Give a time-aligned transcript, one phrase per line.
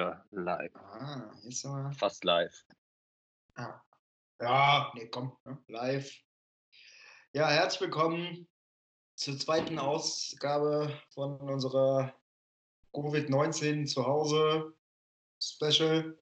[0.00, 0.74] wir live.
[0.76, 1.92] Ah, jetzt aber.
[1.92, 2.64] Fast live.
[3.54, 3.80] Ah.
[4.40, 5.62] Ja, nee, komm, ne?
[5.68, 6.10] live.
[7.34, 8.48] Ja, herzlich willkommen
[9.14, 12.14] zur zweiten Ausgabe von unserer
[12.94, 14.74] Covid-19 zu Hause
[15.38, 16.18] Special.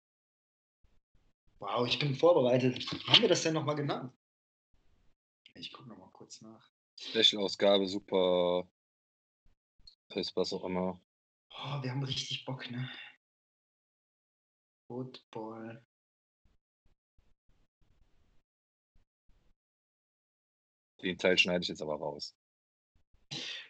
[1.61, 2.85] Wow, ich bin vorbereitet.
[3.07, 4.13] Haben wir das denn nochmal genannt?
[5.55, 6.69] Ich gucke nochmal kurz nach.
[6.97, 8.69] Special-Ausgabe, super.
[10.11, 11.01] Fest, was auch immer.
[11.51, 12.91] Oh, wir haben richtig Bock, ne?
[14.89, 15.85] Football.
[21.03, 22.35] Den Teil schneide ich jetzt aber raus.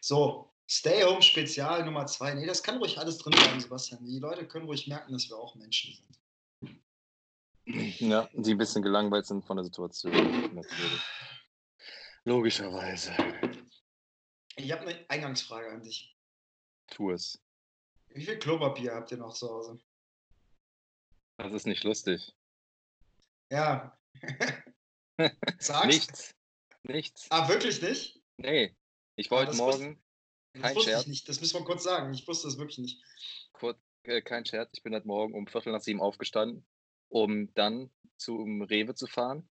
[0.00, 2.34] So, Stay Home Spezial Nummer zwei.
[2.34, 4.04] Nee, das kann ruhig alles drin bleiben, Sebastian.
[4.04, 6.80] Die Leute können ruhig merken, dass wir auch Menschen sind.
[8.00, 10.12] Ja, die ein bisschen gelangweilt sind von der Situation.
[10.54, 11.02] Natürlich.
[12.24, 13.12] Logischerweise.
[14.56, 16.16] Ich habe eine Eingangsfrage an dich.
[16.88, 17.42] Tu es.
[18.08, 19.78] Wie viel Klopapier habt ihr noch zu Hause?
[21.38, 22.34] Das ist nicht lustig.
[23.50, 23.98] Ja.
[25.58, 25.86] Sag's.
[25.86, 26.34] Nichts.
[26.82, 27.26] Nichts.
[27.30, 28.20] Ah, wirklich nicht?
[28.36, 28.76] Nee.
[29.16, 30.02] Ich Ah, wollte das morgen,
[30.52, 31.28] Das kein wusste Scherz, ich nicht.
[31.28, 32.12] Das müssen wir kurz sagen.
[32.12, 33.02] Ich wusste das wirklich nicht.
[33.52, 36.66] kurz, äh, kein Scherz, ich bin heute Morgen um Viertel nach sieben aufgestanden,
[37.08, 39.48] um dann zum Rewe zu fahren,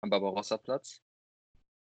[0.00, 1.02] am Barbarossa-Platz,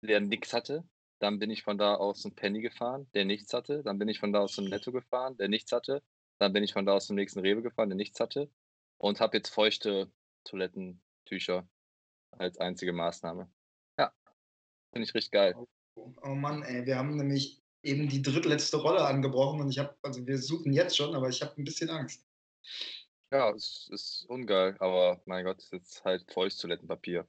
[0.02, 0.88] der nichts hatte.
[1.20, 3.82] Dann bin ich von da aus zum Penny gefahren, der nichts hatte.
[3.82, 6.02] Dann bin ich von da aus zum Netto gefahren, der nichts hatte.
[6.38, 8.50] Dann bin ich von da aus zum nächsten Rewe gefahren, der nichts hatte.
[8.98, 10.10] Und habe jetzt feuchte
[10.44, 11.68] Toilettentücher
[12.32, 13.50] als einzige Maßnahme.
[13.98, 14.12] Ja,
[14.92, 15.54] finde ich richtig geil.
[15.94, 20.24] Oh Mann, ey, wir haben nämlich eben die drittletzte Rolle angebrochen und ich habe, also
[20.26, 22.24] wir suchen jetzt schon, aber ich habe ein bisschen Angst.
[23.30, 27.28] Ja, es ist ungeil, aber mein Gott, es ist jetzt halt feuchtes Toilettenpapier.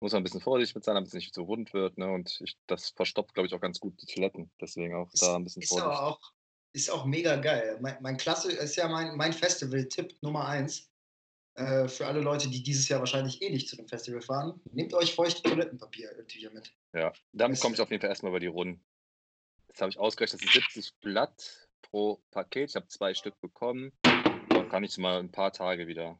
[0.00, 2.10] Muss man ein bisschen vorsichtig mit sein, damit es nicht zu rund wird, ne?
[2.10, 4.50] Und ich, das verstopft, glaube ich, auch ganz gut die Toiletten.
[4.60, 6.06] Deswegen auch Ist, da ein bisschen ist aber vorsichtig.
[6.06, 6.32] auch,
[6.72, 7.78] ist auch mega geil.
[7.82, 10.89] Mein, mein Klasse ist ja mein, mein Festival-Tipp Nummer eins.
[11.60, 14.94] Äh, für alle Leute, die dieses Jahr wahrscheinlich eh nicht zu dem Festival fahren, nehmt
[14.94, 16.72] euch feuchte Toilettenpapier-Tücher mit.
[16.94, 18.82] Ja, damit komme ich auf jeden Fall erstmal über die Runden.
[19.68, 22.70] Jetzt habe ich ausgerechnet, das sind 70 Blatt pro Paket.
[22.70, 23.92] Ich habe zwei Stück bekommen.
[24.02, 26.18] Dann kann ich mal ein paar Tage wieder.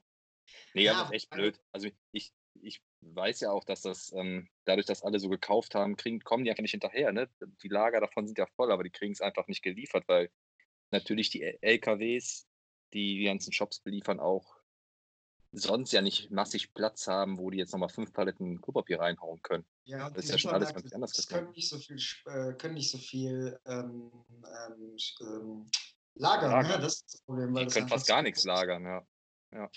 [0.74, 1.60] Nee, Ja, aber das ist echt also- blöd.
[1.72, 5.96] Also ich, ich weiß ja auch, dass das, ähm, dadurch, dass alle so gekauft haben,
[5.96, 7.12] kriegen, kommen die einfach nicht hinterher.
[7.12, 7.30] Ne?
[7.62, 10.30] Die Lager davon sind ja voll, aber die kriegen es einfach nicht geliefert, weil
[10.90, 12.46] natürlich die LKWs,
[12.92, 14.59] die die ganzen Shops beliefern, auch
[15.52, 19.66] sonst ja nicht massig Platz haben, wo die jetzt nochmal fünf Paletten Klopapier reinhauen können.
[19.84, 21.46] Ja, Das ist ja schon alles ganz anders Das geworden.
[21.46, 21.96] können nicht so viel,
[22.26, 25.66] äh, können nicht so viel ähm, ähm, sch- ähm,
[26.14, 26.72] lagern, Lagern.
[26.72, 26.84] Ne?
[26.84, 27.54] Das ist das Problem.
[27.54, 29.70] Weil Die das können fast gar nichts lagern, ja.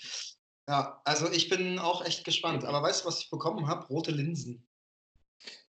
[0.68, 2.64] Ja, also ich bin auch echt gespannt.
[2.64, 3.86] Aber weißt du, was ich bekommen habe?
[3.88, 4.66] Rote Linsen.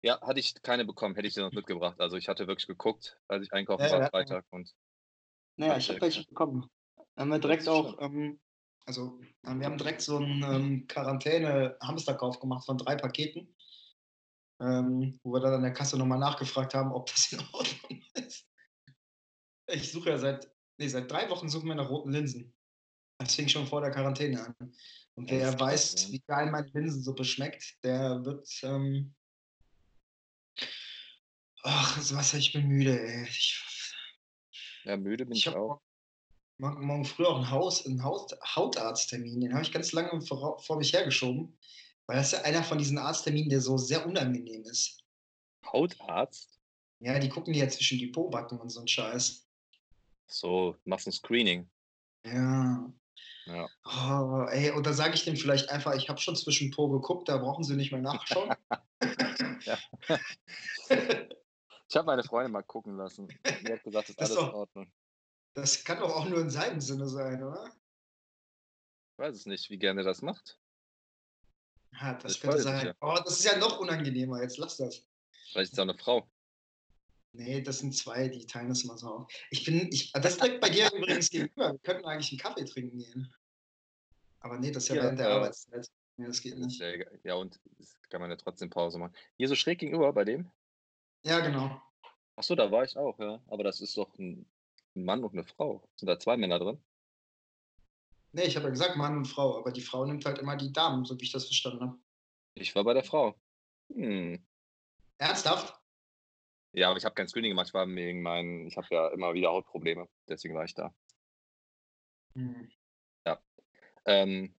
[0.02, 2.00] Ja, hatte ich keine bekommen, hätte ich dir noch mitgebracht.
[2.00, 4.08] Also ich hatte wirklich geguckt, als ich einkaufen Ja, war, ja.
[4.08, 4.74] Freitag und
[5.56, 6.70] Naja, ich habe welche bekommen.
[7.16, 8.40] Haben wir direkt auch, ähm,
[8.90, 13.54] also äh, wir haben direkt so einen ähm, Quarantäne-Hamsterkauf gemacht von drei Paketen,
[14.60, 18.48] ähm, wo wir dann an der Kasse nochmal nachgefragt haben, ob das in Ordnung ist.
[19.68, 22.52] Ich suche ja seit, nee, seit drei Wochen suchen wir nach roten Linsen.
[23.18, 24.54] Das fing schon vor der Quarantäne an.
[25.14, 26.12] Und das wer krass, weiß, ne?
[26.14, 29.14] wie geil meine Linsensuppe schmeckt, der wird, ähm,
[31.62, 33.24] ach, was, ich bin müde, ey.
[33.28, 33.62] Ich,
[34.82, 35.80] ja, müde bin Ich ich auch.
[36.60, 39.40] Morgen, früh auch einen, Haus, einen Haut, Hautarzttermin.
[39.40, 41.56] Den habe ich ganz lange vor, vor mich hergeschoben,
[42.06, 45.02] weil das ist ja einer von diesen Arztterminen, der so sehr unangenehm ist.
[45.66, 46.60] Hautarzt?
[47.00, 49.46] Ja, die gucken dir ja zwischen die Pobacken und so ein Scheiß.
[50.26, 51.68] So, machst ein Screening.
[52.24, 52.92] Ja.
[53.46, 53.68] Ja.
[53.84, 57.28] Oh, ey, und da sage ich dem vielleicht einfach, ich habe schon zwischen Po geguckt,
[57.28, 58.54] da brauchen sie nicht mehr nachschauen.
[61.90, 63.26] Ich habe meine Freundin mal gucken lassen.
[63.26, 64.92] Die hat gesagt, das ist alles in Ordnung.
[65.54, 67.66] Das kann doch auch nur in seinem Sinne sein, oder?
[69.12, 70.58] Ich weiß es nicht, wie gerne das macht.
[72.00, 72.86] Ja, das Ich könnte sein.
[72.86, 72.94] ja.
[73.00, 74.40] Oh, das ist ja noch unangenehmer.
[74.40, 75.04] Jetzt lass das.
[75.50, 76.30] Vielleicht ist es auch eine Frau.
[77.32, 79.32] Nee, das sind zwei, die teilen das immer so auf.
[79.50, 81.72] Ich bin, ich, das ist direkt bei dir übrigens gegenüber.
[81.72, 83.34] Wir könnten eigentlich einen Kaffee trinken gehen.
[84.40, 85.88] Aber nee, das ist ja, Ja, während der äh, Arbeitszeit.
[86.16, 86.80] Nee, das geht Das nicht.
[87.24, 89.14] ja, und das kann man ja trotzdem Pause machen.
[89.36, 90.50] Hier so schräg gegenüber bei dem?
[91.24, 91.80] Ja, genau.
[92.36, 93.42] Achso, da war ich auch, ja.
[93.48, 94.46] Aber das ist doch ein
[94.96, 95.88] ein Mann und eine Frau.
[95.96, 96.82] Sind da zwei Männer drin?
[98.32, 100.72] Nee, ich habe ja gesagt Mann und Frau, aber die Frau nimmt halt immer die
[100.72, 101.98] Damen, so wie ich das verstanden habe.
[102.54, 103.34] Ich war bei der Frau.
[103.92, 104.44] Hm.
[105.18, 105.74] Ernsthaft?
[106.72, 107.68] Ja, aber ich habe kein Screening gemacht.
[107.68, 110.08] Ich war wegen meinen, ich habe ja immer wieder Hautprobleme.
[110.28, 110.94] Deswegen war ich da.
[112.34, 112.70] Hm.
[114.04, 114.54] Ähm,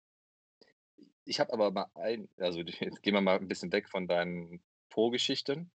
[1.25, 4.63] ich habe aber mal ein, also jetzt gehen wir mal ein bisschen weg von deinen
[4.89, 5.71] Po-Geschichten.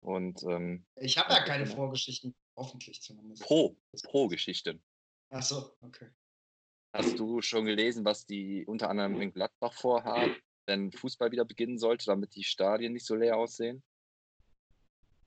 [0.00, 1.66] Und ähm, Ich habe ja Ja, keine.
[1.66, 2.34] Vorgeschichten.
[2.60, 3.42] Hoffentlich zumindest.
[3.42, 4.82] Pro, Pro-Geschichten.
[5.30, 6.10] Ach so, okay.
[6.92, 10.36] Hast du schon gelesen, was die unter anderem in Gladbach vorhaben,
[10.66, 13.82] wenn Fußball wieder beginnen sollte, damit die Stadien nicht so leer aussehen?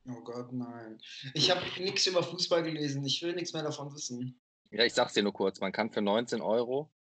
[0.07, 1.01] Oh Gott, nein.
[1.33, 3.03] Ich habe nichts über Fußball gelesen.
[3.03, 4.39] Ich will nichts mehr davon wissen.
[4.69, 5.59] Ja, ich sag's dir nur kurz.
[5.59, 6.91] Man kann für 19 Euro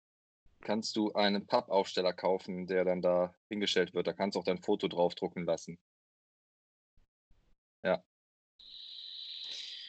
[0.63, 4.07] kannst du einen Pappaufsteller kaufen, der dann da hingestellt wird.
[4.07, 5.79] Da kannst du auch dein Foto draufdrucken lassen.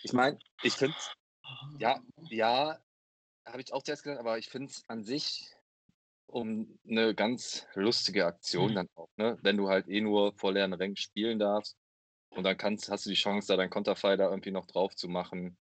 [0.04, 0.98] Ich meine, ich finde
[1.80, 2.80] ja, ja,
[3.46, 5.56] habe ich auch zuerst gedacht, aber ich finde es an sich
[6.28, 8.76] um eine ganz lustige Aktion Mhm.
[8.76, 9.38] dann auch, ne?
[9.42, 11.78] Wenn du halt eh nur vor leeren Rängen spielen darfst
[12.30, 15.10] und dann kannst hast du die Chance, da dein Konterfei da irgendwie noch drauf zu
[15.10, 15.58] machen.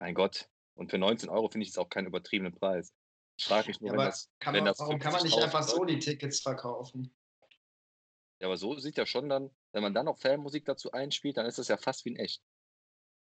[0.00, 0.48] Mein Gott.
[0.74, 2.92] Und für 19 Euro finde ich es auch keinen übertriebenen Preis.
[3.38, 5.22] Ich frage mich nur, Ja, wenn aber das kann wenn man, das warum kann man
[5.24, 7.14] nicht 50.000 einfach so die Tickets verkaufen?
[8.40, 11.46] ja, aber so sieht ja schon dann wenn man dann noch Fanmusik dazu einspielt, dann
[11.46, 12.42] ist das ja fast wie in echt.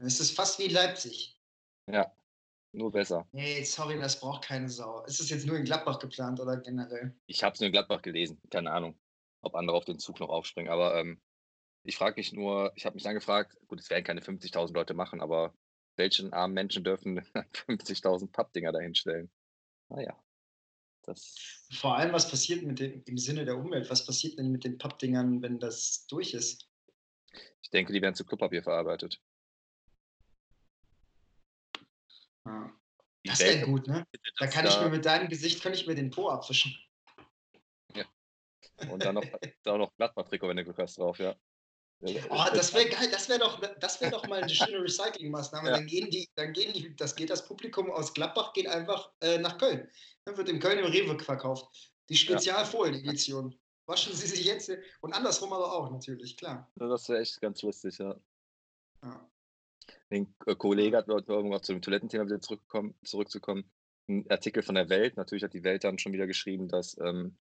[0.04, 1.38] Es ist fast wie Leipzig.
[1.88, 2.12] Ja,
[2.72, 3.28] nur besser.
[3.32, 5.04] Nee, sorry, das braucht keine Sau.
[5.06, 7.16] Ist es jetzt nur in Gladbach geplant oder generell?
[7.28, 8.40] Ich habe es nur in Gladbach gelesen.
[8.50, 8.98] Keine Ahnung,
[9.42, 10.72] ob andere auf den Zug noch aufspringen.
[10.72, 11.22] Aber ähm,
[11.84, 14.94] ich frage mich nur, ich habe mich dann gefragt, gut, es werden keine 50.000 Leute
[14.94, 15.54] machen, aber
[15.98, 17.20] welchen armen Menschen dürfen
[17.68, 19.30] 50.000 Pappdinger dahinstellen?
[19.90, 20.18] Naja,
[21.04, 23.90] das, Vor allem, was passiert mit dem, im Sinne der Umwelt?
[23.90, 26.68] Was passiert denn mit den Pappdingern, wenn das durch ist?
[27.62, 29.22] ich denke, die werden zu Klopapier verarbeitet.
[32.46, 32.72] Ja.
[33.24, 34.06] Das wäre gut, ne?
[34.40, 36.76] Da kann ich mir mit deinem Gesicht, kann ich mir den Po abwischen.
[38.90, 39.26] Und dann noch,
[39.64, 41.36] da auch noch Blattmatrikot, wenn du Glück hast, drauf, ja.
[42.04, 45.70] Oh, das wäre geil, das wäre doch, das wäre doch mal eine schöne Recyclingmaßnahme.
[45.70, 45.76] Ja.
[45.76, 49.38] Dann gehen die, dann gehen die, das geht das Publikum aus Gladbach geht einfach äh,
[49.38, 49.88] nach Köln.
[50.26, 51.94] Dann wird in Köln im Rewe verkauft.
[52.10, 53.56] Die Spezialfolien-Edition.
[53.86, 54.72] Waschen Sie sich jetzt
[55.02, 56.72] und andersrum aber auch natürlich, klar.
[56.76, 58.16] Das wäre echt ganz lustig, ja.
[59.04, 59.30] Ja.
[60.12, 63.64] Den äh, Kollege hat um auch zu dem Toilettenthema wieder zurückkommen, zurückzukommen.
[64.08, 65.16] Ein Artikel von der Welt.
[65.16, 67.38] Natürlich hat die Welt dann schon wieder geschrieben, dass ähm,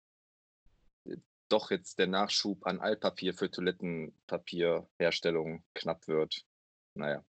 [1.48, 6.44] doch jetzt der Nachschub an Altpapier für Toilettenpapierherstellung knapp wird.
[6.94, 7.22] Naja,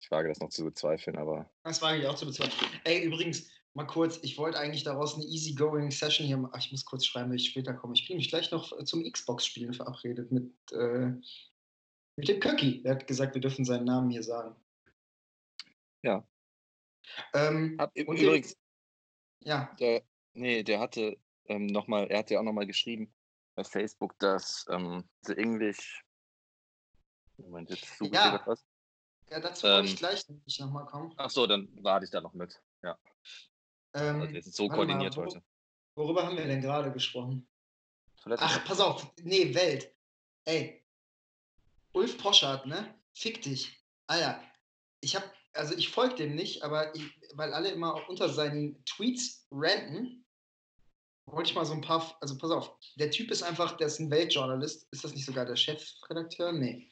[0.00, 2.70] ich wage das noch zu bezweifeln, aber Das wage ich auch zu bezweifeln.
[2.84, 6.52] Ey, übrigens, mal kurz, ich wollte eigentlich daraus eine easygoing Session hier machen.
[6.54, 7.94] Ach, Ich muss kurz schreiben, wenn ich später komme.
[7.94, 11.12] Ich bin nämlich gleich noch zum Xbox-Spielen verabredet mit, äh,
[12.20, 12.82] mit dem Köcki.
[12.84, 14.54] Er hat gesagt, wir dürfen seinen Namen hier sagen.
[16.02, 16.22] Ja.
[17.32, 18.56] Ähm, Hab, und übrigens,
[19.42, 20.02] ja, der,
[20.34, 23.12] nee, der hatte ähm, noch mal, er hatte ja auch nochmal geschrieben
[23.54, 26.04] bei Facebook, dass ähm, The English.
[27.38, 28.36] Moment, jetzt suche Ja.
[28.36, 28.64] ich was.
[29.30, 31.14] ja, dazu wollte Ähm, ich gleich nämlich nochmal kommen.
[31.16, 32.62] Ach so, dann warte ich da noch mit.
[32.82, 32.98] Ja,
[33.94, 35.42] Ähm, also jetzt so warte mal, koordiniert wo- heute.
[35.96, 37.48] Worüber haben wir denn gerade gesprochen?
[38.36, 39.10] Ach, pass auf.
[39.22, 39.94] Nee, Welt.
[40.44, 40.79] Ey.
[41.92, 42.94] Ulf Poschardt, ne?
[43.14, 43.76] Fick dich.
[44.06, 44.42] Alter,
[45.00, 47.02] ich hab, also ich folge dem nicht, aber ich,
[47.34, 50.24] weil alle immer unter seinen Tweets ranten,
[51.26, 54.00] wollte ich mal so ein paar, also pass auf, der Typ ist einfach, der ist
[54.00, 54.86] ein Weltjournalist.
[54.90, 56.52] Ist das nicht sogar der Chefredakteur?
[56.52, 56.90] Nee.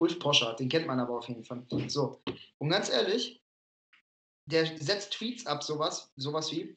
[0.00, 1.64] Ulf Poschardt, den kennt man aber auf jeden Fall.
[1.88, 2.20] So.
[2.58, 3.40] Und ganz ehrlich,
[4.46, 6.76] der setzt Tweets ab, sowas, sowas wie,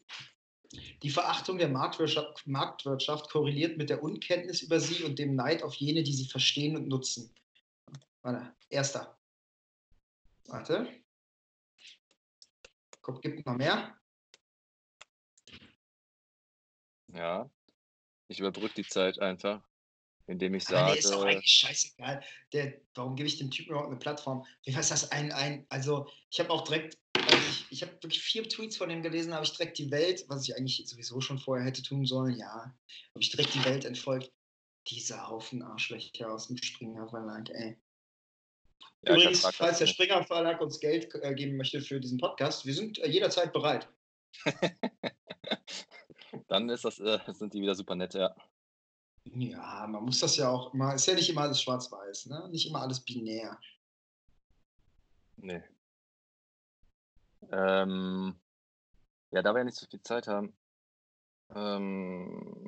[1.04, 5.76] die Verachtung der Marktwirtschaft, Marktwirtschaft korreliert mit der Unkenntnis über sie und dem Neid auf
[5.76, 7.34] jene, die sie verstehen und nutzen.
[8.22, 9.18] Warte, erster.
[10.48, 11.04] Warte.
[13.02, 13.98] Guck, gibt noch mehr.
[17.08, 17.50] Ja.
[18.28, 19.62] Ich überbrücke die Zeit einfach,
[20.28, 20.92] indem ich Aber sage.
[20.92, 22.24] nee, ist doch eigentlich scheißegal.
[22.54, 24.46] Der, warum gebe ich dem Typen überhaupt eine Plattform?
[24.64, 25.12] Wie heißt das?
[25.12, 28.90] Ein, ein, also, ich habe auch direkt, also ich, ich habe wirklich vier Tweets von
[28.90, 32.06] dem gelesen, habe ich direkt die Welt, was ich eigentlich sowieso schon vorher hätte tun
[32.06, 34.32] sollen, ja, habe ich direkt die Welt entfolgt.
[34.88, 37.78] Dieser Haufen Arschlöcher aus dem Springer Verlag, ey.
[39.04, 39.88] Ja, Übrigens, falls der.
[39.88, 43.90] Springer Verlag uns Geld äh, geben möchte für diesen Podcast, wir sind äh, jederzeit bereit.
[46.48, 48.34] Dann ist das, äh, sind die wieder super nett, ja.
[49.24, 52.50] Ja, man muss das ja auch immer, ist ja nicht immer alles schwarz-weiß, ne?
[52.50, 53.60] Nicht immer alles binär.
[55.38, 55.64] Nee.
[57.52, 58.40] Ähm,
[59.32, 60.56] ja, da wir ja nicht so viel Zeit haben,
[61.56, 62.66] ähm,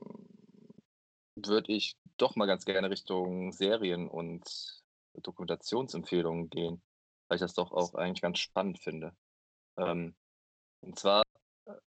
[1.35, 4.82] würde ich doch mal ganz gerne Richtung Serien und
[5.21, 6.81] Dokumentationsempfehlungen gehen,
[7.27, 9.15] weil ich das doch auch eigentlich ganz spannend finde.
[9.77, 10.15] Ähm,
[10.81, 11.23] und zwar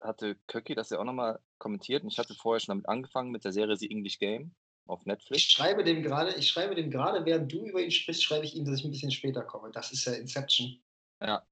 [0.00, 3.44] hatte Köcki das ja auch nochmal kommentiert und ich hatte vorher schon damit angefangen mit
[3.44, 4.54] der Serie The English Game
[4.86, 5.42] auf Ich Netflix.
[5.42, 8.64] schreibe dem gerade, ich schreibe dem gerade, während du über ihn sprichst, schreibe ich ihm,
[8.64, 9.70] dass ich ein bisschen später komme.
[9.70, 10.82] Das ist ja Inception.
[11.20, 11.46] Ja.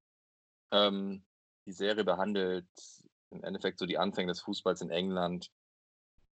[0.72, 1.24] Ähm,
[1.66, 2.68] die Serie behandelt
[3.30, 5.50] im Endeffekt so die Anfänge des Fußballs in England,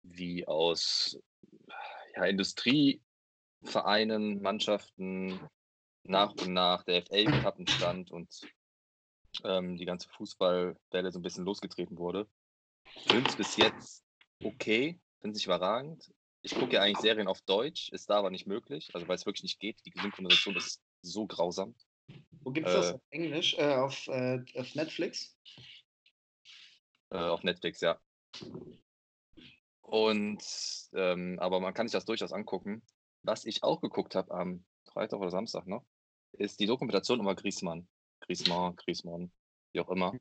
[0.02, 1.18] wie aus
[2.14, 2.26] ja,
[3.62, 5.40] Industrievereinen, Mannschaften
[6.04, 8.28] nach und nach der FA Cup entstand und
[9.44, 12.28] ähm, die ganze Fußballwelle so ein bisschen losgetreten wurde.
[13.06, 14.04] finde es bis jetzt
[14.42, 16.12] okay, finde nicht überragend.
[16.42, 19.26] Ich gucke ja eigentlich Serien auf Deutsch, ist da aber nicht möglich, also weil es
[19.26, 19.80] wirklich nicht geht.
[19.86, 21.76] Die Synchronisation ist so grausam.
[22.42, 22.94] Wo gibt es das Äh.
[22.94, 23.54] auf Englisch?
[23.54, 25.38] Äh, auf, äh, auf Netflix?
[27.10, 28.00] Äh, auf Netflix, ja.
[29.82, 30.42] Und,
[30.94, 32.82] ähm, aber man kann sich das durchaus angucken.
[33.22, 35.84] Was ich auch geguckt habe am Freitag oder Samstag noch,
[36.32, 37.88] ist die Dokumentation über Griezmann.
[38.20, 39.32] Griezmann, Griezmann,
[39.72, 40.14] wie auch immer.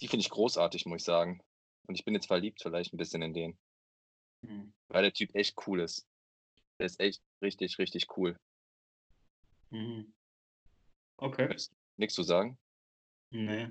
[0.00, 1.42] Die finde ich großartig, muss ich sagen.
[1.86, 3.58] Und ich bin jetzt verliebt vielleicht ein bisschen in den,
[4.42, 4.72] Hm.
[4.88, 6.06] weil der Typ echt cool ist.
[6.78, 8.38] Der ist echt richtig, richtig cool.
[9.70, 10.12] Mhm.
[11.16, 11.54] Okay.
[11.96, 12.58] Nichts zu sagen?
[13.36, 13.66] Nee.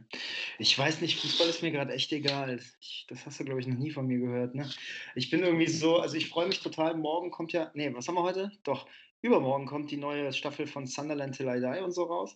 [0.60, 2.60] Ich weiß nicht, Fußball ist mir gerade echt egal.
[2.82, 4.70] Ich, das hast du, glaube ich, noch nie von mir gehört, ne?
[5.16, 6.98] Ich bin irgendwie so, also ich freue mich total.
[6.98, 8.52] Morgen kommt ja, nee, was haben wir heute?
[8.64, 8.90] Doch,
[9.22, 12.36] übermorgen kommt die neue Staffel von Sunderland Till I Die und so raus.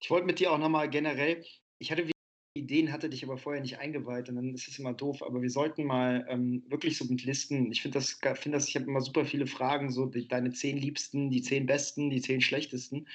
[0.00, 1.44] Ich wollte mit dir auch nochmal generell,
[1.78, 2.10] ich hatte
[2.56, 5.50] Ideen, hatte dich aber vorher nicht eingeweiht und dann ist es immer doof, aber wir
[5.50, 9.00] sollten mal ähm, wirklich so mit Listen, ich finde das, find das, ich habe immer
[9.00, 13.08] super viele Fragen, so die, deine zehn liebsten, die zehn besten, die zehn schlechtesten.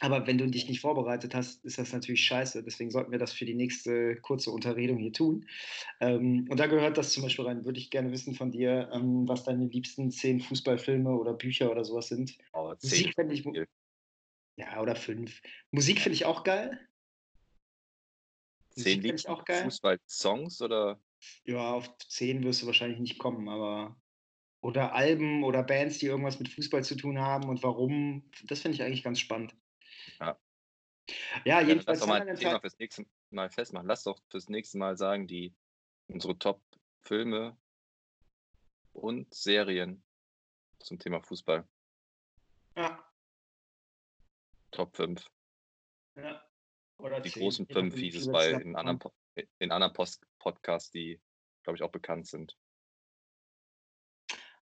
[0.00, 2.62] Aber wenn du dich nicht vorbereitet hast, ist das natürlich scheiße.
[2.64, 5.46] Deswegen sollten wir das für die nächste kurze Unterredung hier tun.
[6.00, 7.66] Ähm, und da gehört das zum Beispiel rein.
[7.66, 11.84] Würde ich gerne wissen von dir, ähm, was deine liebsten zehn Fußballfilme oder Bücher oder
[11.84, 12.36] sowas sind.
[12.52, 13.44] Aber Musik zehn fände ich.
[14.56, 15.42] Ja, oder fünf.
[15.70, 16.80] Musik finde ich auch geil.
[18.70, 19.64] Zehn finde liebsten auch geil.
[19.64, 20.98] Fußball-Songs oder?
[21.44, 23.96] Ja, auf zehn wirst du wahrscheinlich nicht kommen, aber.
[24.62, 28.30] Oder Alben oder Bands, die irgendwas mit Fußball zu tun haben und warum.
[28.46, 29.54] Das finde ich eigentlich ganz spannend.
[31.44, 31.60] Ja.
[31.60, 31.86] Jedenfalls.
[31.86, 33.86] lass doch mal ein Thema fürs nächste Mal festmachen.
[33.86, 35.54] Lass doch fürs nächste Mal sagen, die
[36.08, 37.56] unsere Top-Filme
[38.92, 40.02] und Serien
[40.78, 41.66] zum Thema Fußball.
[42.76, 43.10] Ja,
[44.70, 45.26] Top 5.
[46.16, 46.42] ja.
[46.98, 49.00] Oder Die zehn, großen je nachdem, fünf wie hieß viel es bei in anderen,
[49.58, 51.20] in anderen Post Podcasts, die,
[51.62, 52.56] glaube ich, auch bekannt sind.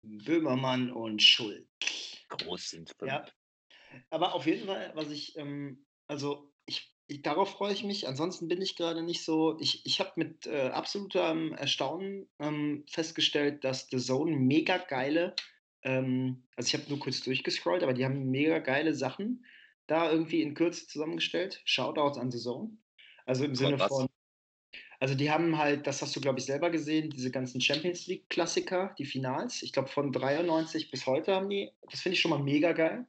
[0.03, 1.67] Böhmermann und Schuld.
[2.29, 3.11] Groß sind fünf.
[3.11, 3.25] Ja.
[4.11, 8.07] Aber auf jeden Fall, was ich, ähm, also ich, ich, darauf freue ich mich.
[8.07, 9.57] Ansonsten bin ich gerade nicht so.
[9.59, 15.35] Ich, ich habe mit äh, absolutem Erstaunen ähm, festgestellt, dass The Zone mega geile,
[15.83, 19.45] ähm, also ich habe nur kurz durchgescrollt, aber die haben mega geile Sachen
[19.87, 21.61] da irgendwie in Kürze zusammengestellt.
[21.65, 22.77] Shoutouts an The Zone.
[23.25, 24.07] Also im Sinne von,
[24.99, 28.29] also die haben halt, das hast du glaube ich selber gesehen, diese ganzen Champions League
[28.29, 29.63] Klassiker, die Finals.
[29.63, 33.07] Ich glaube von 93 bis heute haben die, das finde ich schon mal mega geil.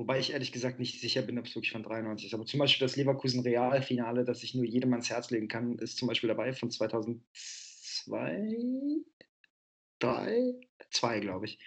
[0.00, 2.32] Wobei ich ehrlich gesagt nicht sicher bin, ob es wirklich von 93 ist.
[2.32, 5.98] Aber zum Beispiel das Leverkusen Real-Finale, das ich nur jedem ans Herz legen kann, ist
[5.98, 7.20] zum Beispiel dabei von 2002,
[9.98, 10.54] 3,
[10.90, 11.58] 2 glaube ich.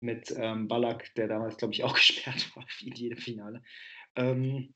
[0.00, 3.62] Mit ähm, Ballack, der damals glaube ich auch gesperrt war, wie in jedem Finale.
[4.16, 4.72] Ähm,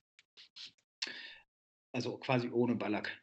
[1.92, 3.22] also quasi ohne Ballack.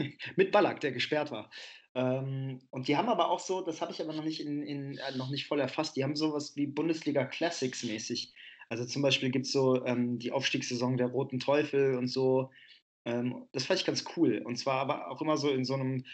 [0.34, 1.48] Mit Ballack, der gesperrt war.
[1.94, 4.98] Ähm, und die haben aber auch so, das habe ich aber noch nicht, in, in,
[4.98, 8.34] äh, noch nicht voll erfasst, die haben sowas wie Bundesliga Classics mäßig.
[8.68, 12.50] Also zum Beispiel gibt es so ähm, die Aufstiegssaison der Roten Teufel und so.
[13.04, 14.42] Ähm, das fand ich ganz cool.
[14.44, 16.04] Und zwar aber auch immer so in so einem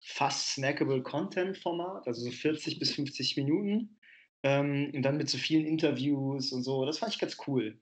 [0.00, 3.98] fast snackable Content-Format, also so 40 bis 50 Minuten.
[4.42, 6.86] Ähm, und dann mit so vielen Interviews und so.
[6.86, 7.78] Das fand ich ganz cool.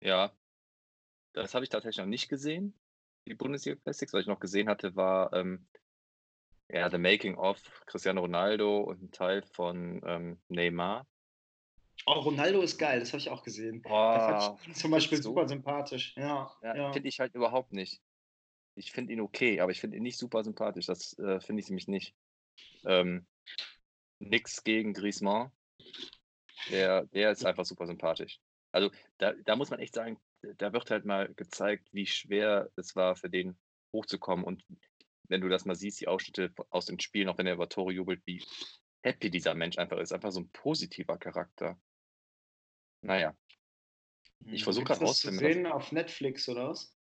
[0.00, 0.32] Ja,
[1.32, 2.74] das habe ich tatsächlich noch nicht gesehen,
[3.26, 4.12] die Bundesliga Classics.
[4.12, 5.66] Was ich noch gesehen hatte, war ähm,
[6.68, 11.06] ja, The Making of Cristiano Ronaldo und ein Teil von ähm, Neymar.
[12.06, 13.82] Oh, Ronaldo ist geil, das habe ich auch gesehen.
[13.82, 15.24] Boah, fand ich ihn zum Beispiel du?
[15.24, 16.14] super sympathisch.
[16.16, 16.92] Ja, Ja, ja.
[16.92, 18.00] finde ich halt überhaupt nicht.
[18.74, 20.86] Ich finde ihn okay, aber ich finde ihn nicht super sympathisch.
[20.86, 22.14] Das äh, finde ich nämlich nicht.
[22.84, 23.26] Ähm,
[24.18, 25.52] nix gegen Griezmann.
[26.70, 28.40] Der, der ist einfach super sympathisch.
[28.72, 30.18] Also da, da muss man echt sagen,
[30.58, 33.58] da wird halt mal gezeigt, wie schwer es war für den
[33.92, 34.44] hochzukommen.
[34.44, 34.64] Und
[35.28, 37.92] wenn du das mal siehst, die Ausschnitte aus den Spielen, auch wenn er über Tore
[37.92, 38.42] jubelt, wie
[39.02, 40.12] happy dieser Mensch einfach ist.
[40.12, 41.78] Einfach so ein positiver Charakter.
[43.02, 43.34] Naja,
[44.46, 46.96] ich Hm, versuche gerade das zu rauszufinden, was- sehen auf Netflix oder was?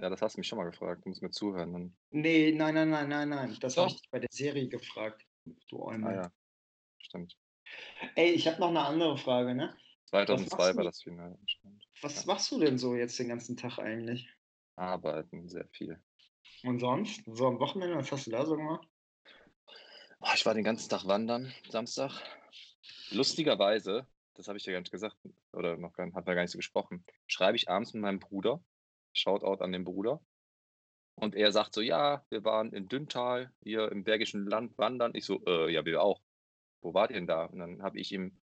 [0.00, 1.04] ja, das hast du mich schon mal gefragt.
[1.04, 1.72] Du musst mir zuhören.
[1.72, 3.56] Dann, Nee, nein, nein, nein, nein, nein.
[3.60, 5.24] Das habe ich bei der Serie gefragt.
[5.68, 6.18] Du Eumel.
[6.18, 6.32] ah ja,
[6.98, 7.38] stimmt.
[8.16, 9.76] Ey, ich habe noch eine andere Frage, ne?
[10.06, 11.38] 2002 machst war das Finale.
[11.46, 11.84] stimmt.
[12.02, 12.22] Was Ja.
[12.26, 14.28] machst du denn so jetzt den ganzen Tag eigentlich?
[14.76, 16.02] Arbeiten, sehr viel.
[16.64, 17.22] Und sonst?
[17.26, 18.86] So am Wochenende, was hast du da so gemacht?
[20.34, 22.12] Ich war den ganzen Tag wandern, Samstag.
[23.10, 25.16] Lustigerweise, das habe ich dir gar nicht gesagt,
[25.52, 28.62] oder noch gar, hat man gar nicht so gesprochen, schreibe ich abends mit meinem Bruder,
[29.12, 30.20] Shoutout an den Bruder.
[31.14, 35.12] Und er sagt so, ja, wir waren in Dünntal, hier im Bergischen Land wandern.
[35.14, 36.22] Ich so, äh, ja, wir auch.
[36.80, 37.44] Wo ihr denn da?
[37.44, 38.40] Und dann habe ich ihm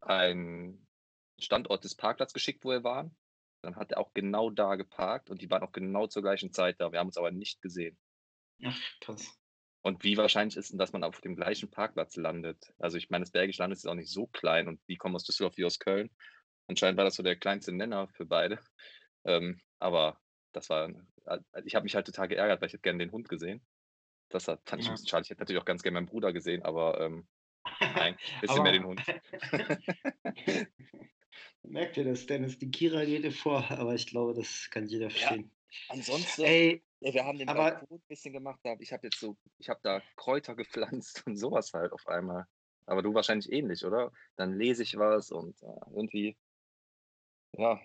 [0.00, 0.86] einen
[1.38, 3.14] Standort des Parkplatzes geschickt, wo wir waren.
[3.62, 6.80] dann hat er auch genau da geparkt und die waren auch genau zur gleichen Zeit
[6.80, 6.92] da.
[6.92, 7.98] Wir haben uns aber nicht gesehen.
[8.64, 9.39] Ach, krass.
[9.82, 12.74] Und wie wahrscheinlich ist denn, dass man auf dem gleichen Parkplatz landet?
[12.78, 15.24] Also ich meine, das Bergische Land ist auch nicht so klein und die kommen aus
[15.24, 16.10] Düsseldorf wie aus Köln.
[16.66, 18.58] Anscheinend war das so der kleinste Nenner für beide.
[19.24, 20.20] Ähm, aber
[20.52, 20.90] das war,
[21.26, 23.62] äh, ich habe mich halt total geärgert, weil ich hätte gerne den Hund gesehen.
[24.28, 24.94] Das hat, fand ich ein Ja.
[24.94, 25.22] bisschen schade.
[25.24, 27.26] Ich hätte natürlich auch ganz gerne meinen Bruder gesehen, aber ähm,
[27.80, 29.00] nein, ein bisschen mehr den Hund.
[31.62, 32.58] Merkt ihr das, Dennis?
[32.58, 35.50] Die Kira geht dir vor, aber ich glaube, das kann jeder verstehen.
[35.88, 38.60] Ansonsten, Ey, ja, wir haben den aber- Balkon ein bisschen gemacht.
[38.78, 40.54] Ich habe jetzt so, ich habe da Kräuter
[41.00, 42.46] gepflanzt und sowas halt auf einmal.
[42.86, 44.12] Aber du wahrscheinlich ähnlich, oder?
[44.36, 46.36] Dann lese ich was und äh, irgendwie,
[47.52, 47.80] ja,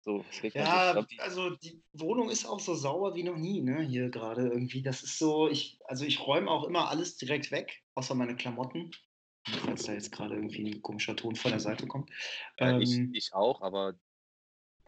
[0.00, 0.24] so.
[0.30, 3.82] Ich ja, glaub, die, also die Wohnung ist auch so sauber wie noch nie, ne?
[3.82, 4.82] Hier gerade irgendwie.
[4.82, 8.90] Das ist so, ich, also ich räume auch immer alles direkt weg, außer meine Klamotten.
[9.64, 12.10] Falls da jetzt gerade irgendwie ein komischer Ton von der Seite kommt.
[12.10, 13.94] ich, Ähm, ich auch, aber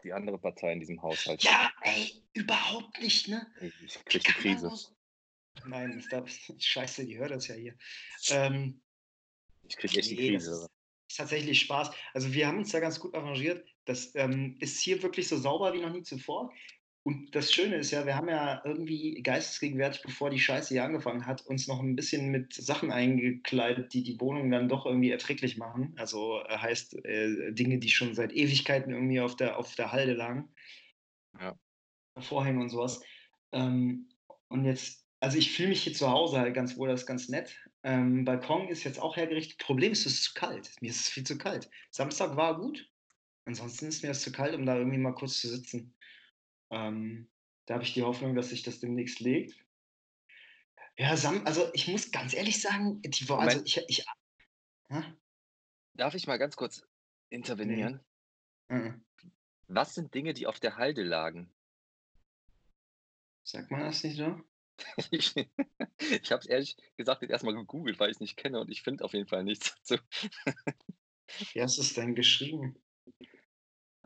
[0.03, 1.43] die andere Partei in diesem Haushalt.
[1.43, 3.47] ja, ey, überhaupt nicht, ne?
[3.85, 4.95] Ich kriege eine kann man Krise.
[5.65, 6.29] Nein, das darf,
[6.59, 7.75] scheiße, die hört das ja hier.
[8.29, 8.81] Ähm,
[9.67, 10.55] Ich kriege echt die Nee, das Krise.
[10.65, 10.69] ist,
[11.11, 11.91] ist tatsächlich Spaß.
[12.13, 13.67] Also wir haben uns da ganz gut arrangiert.
[13.85, 16.51] Das ähm, ist hier wirklich so sauber wie noch nie zuvor.
[17.05, 21.25] Und das Schöne ist ja, wir haben ja irgendwie geistesgegenwärtig, bevor die Scheiße hier angefangen
[21.25, 25.57] hat, uns noch ein bisschen mit Sachen eingekleidet, die die Wohnung dann doch irgendwie erträglich
[25.57, 25.93] machen.
[25.97, 30.13] Also äh, heißt äh, Dinge, die schon seit Ewigkeiten irgendwie auf der, auf der Halde
[30.13, 30.47] lagen.
[31.37, 31.59] Ja.
[32.19, 33.01] Vorhänge und sowas.
[33.51, 34.07] Ähm,
[34.47, 37.27] und jetzt, also ich fühle mich hier zu Hause halt ganz wohl, das ist ganz
[37.27, 37.53] nett.
[37.83, 39.57] Ähm, Balkon ist jetzt auch hergerichtet.
[39.57, 40.71] Problem ist, es ist zu kalt.
[40.79, 41.69] Mir ist es viel zu kalt.
[41.91, 42.89] Samstag war gut.
[43.43, 45.93] Ansonsten ist mir es zu kalt, um da irgendwie mal kurz zu sitzen.
[46.73, 47.29] Ähm,
[47.67, 49.63] da habe ich die Hoffnung, dass sich das demnächst legt.
[50.97, 54.05] Ja, Sam, also ich muss ganz ehrlich sagen, die Wo also ich, ich
[54.89, 55.03] Hä?
[55.93, 56.83] Darf ich mal ganz kurz
[57.29, 58.03] intervenieren?
[58.69, 58.93] Äh,
[59.67, 61.53] Was sind Dinge, die auf der Halde lagen?
[63.43, 64.41] Sagt man das nicht so?
[65.11, 68.71] Ich, ich habe es ehrlich gesagt jetzt erstmal gegoogelt, weil ich es nicht kenne und
[68.71, 70.03] ich finde auf jeden Fall nichts dazu.
[71.53, 72.75] Wie hast du es denn geschrieben?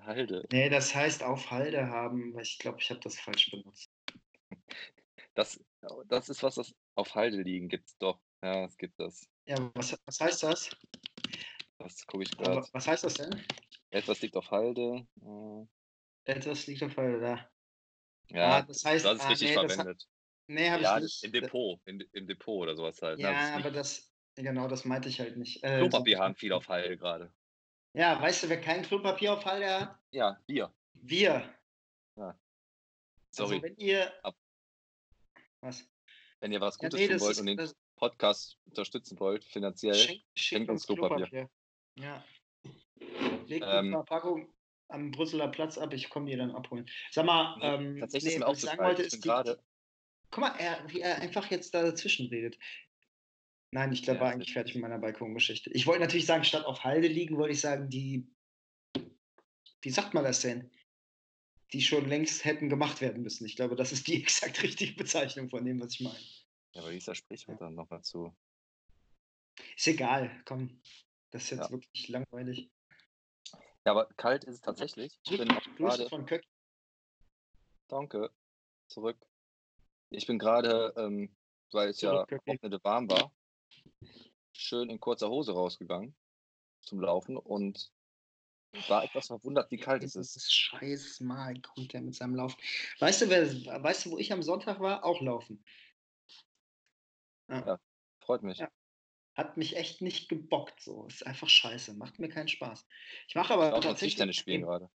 [0.08, 0.44] Halde.
[0.52, 3.92] Nee, das heißt auf Halde haben, weil ich glaube, ich habe das falsch benutzt.
[5.36, 5.60] Das,
[6.08, 8.20] das ist was, das auf Halde liegen gibt es doch.
[8.42, 9.28] Ja, es gibt das.
[9.46, 10.70] Ja, was, was heißt das?
[11.78, 12.68] Das gucke ich gerade.
[12.72, 13.44] was heißt das denn?
[13.92, 15.08] Etwas liegt auf Halde.
[15.22, 17.50] äh, Etwas liegt auf Halde da.
[18.30, 20.08] Ja, ah, das heißt, das ist ah, richtig nee, das verwendet.
[20.48, 21.24] nee, habe Ja, ich nicht.
[21.24, 21.80] im Depot.
[21.86, 23.20] Im, Im Depot oder sowas halt.
[23.20, 23.24] ne?
[23.26, 25.64] Ja, Das aber das, genau, das meinte ich halt nicht.
[25.64, 27.34] Äh, Klopapierhahn so- fiel auf Halde gerade.
[27.98, 30.00] Ja, weißt du, wer kein Klopapier auf Halde hat?
[30.12, 30.72] Ja, Bier.
[30.94, 31.52] Wir.
[33.32, 33.56] Sorry.
[33.56, 34.14] Also wenn ihr.
[34.24, 34.36] Ab.
[35.62, 35.90] Was?
[36.40, 39.96] Wenn ihr was Ja, Gutes nee, tun wollt ist, und den Podcast unterstützen wollt, finanziell,
[39.96, 41.26] schenkt, schenkt uns Klopapier.
[41.26, 41.50] Klopapier.
[41.96, 42.24] Ja.
[43.48, 44.54] Legt Ähm, eine Verpackung
[44.90, 46.88] am Brüsseler Platz ab, ich komme die dann abholen.
[47.10, 49.56] Sag mal, Nee, ähm, tatsächlich ist mir was ich sagen wollte, ist die,
[50.30, 52.60] Guck mal, er, wie er einfach jetzt da dazwischen redet.
[53.72, 55.70] Nein, ich glaube, Ja, war ist eigentlich fertig mit meiner Balkongeschichte.
[55.72, 58.28] Ich wollte natürlich sagen, statt auf Halde liegen, wollte ich sagen, die,
[59.82, 60.72] wie sagt man das denn?
[61.74, 63.46] Die schon längst hätten gemacht werden müssen.
[63.46, 66.20] Ich glaube, das ist die exakt richtige Bezeichnung von dem, was ich meine.
[66.74, 68.36] Ja, aber wie ist das Sprichwort dann noch dazu?
[69.76, 70.82] Ist egal, komm.
[71.32, 71.72] Das ist jetzt Ja.
[71.72, 72.70] wirklich langweilig.
[73.86, 75.20] Ja, aber kalt ist es tatsächlich.
[75.30, 76.10] Ich bin Grüße gerade.
[76.10, 76.46] von Köck.
[77.88, 78.32] Danke.
[78.88, 79.18] Zurück.
[80.10, 81.36] Ich bin gerade, ähm,
[81.72, 82.26] weil es ja.
[82.46, 83.32] Wochenende warm war,
[84.54, 86.16] schön in kurzer Hose rausgegangen
[86.82, 87.92] zum Laufen und
[88.88, 90.54] war etwas verwundert, wie kalt es ist.
[90.54, 92.56] Scheiß Mal kommt der mit seinem Lauf.
[93.00, 95.04] Weißt du, wer, weißt du, wo ich am Sonntag war?
[95.04, 95.64] Auch laufen.
[97.50, 97.80] Ja.
[98.20, 98.60] Freut mich.
[98.60, 98.70] Ja.
[99.36, 100.82] Hat mich echt nicht gebockt.
[100.82, 101.06] So.
[101.06, 101.94] Ist einfach scheiße.
[101.94, 102.86] Macht mir keinen Spaß.
[103.28, 104.16] Ich mache aber Ich tatsächlich.
[104.16, 104.90] Tischtennis spielen gerade.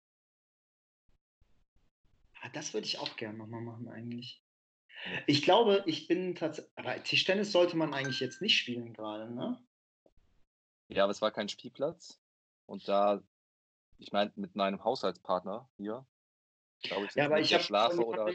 [2.40, 4.42] Ah, das würde ich auch gerne nochmal machen, eigentlich.
[5.26, 6.72] Ich glaube, ich bin tatsächlich.
[6.76, 9.58] Aber Tischtennis sollte man eigentlich jetzt nicht spielen gerade, ne?
[10.88, 12.20] Ja, aber es war kein Spielplatz.
[12.66, 13.22] Und da,
[13.98, 16.06] ich meine, mit meinem Haushaltspartner hier,
[16.82, 18.28] glaube ich, Ja, aber ich schlafe oder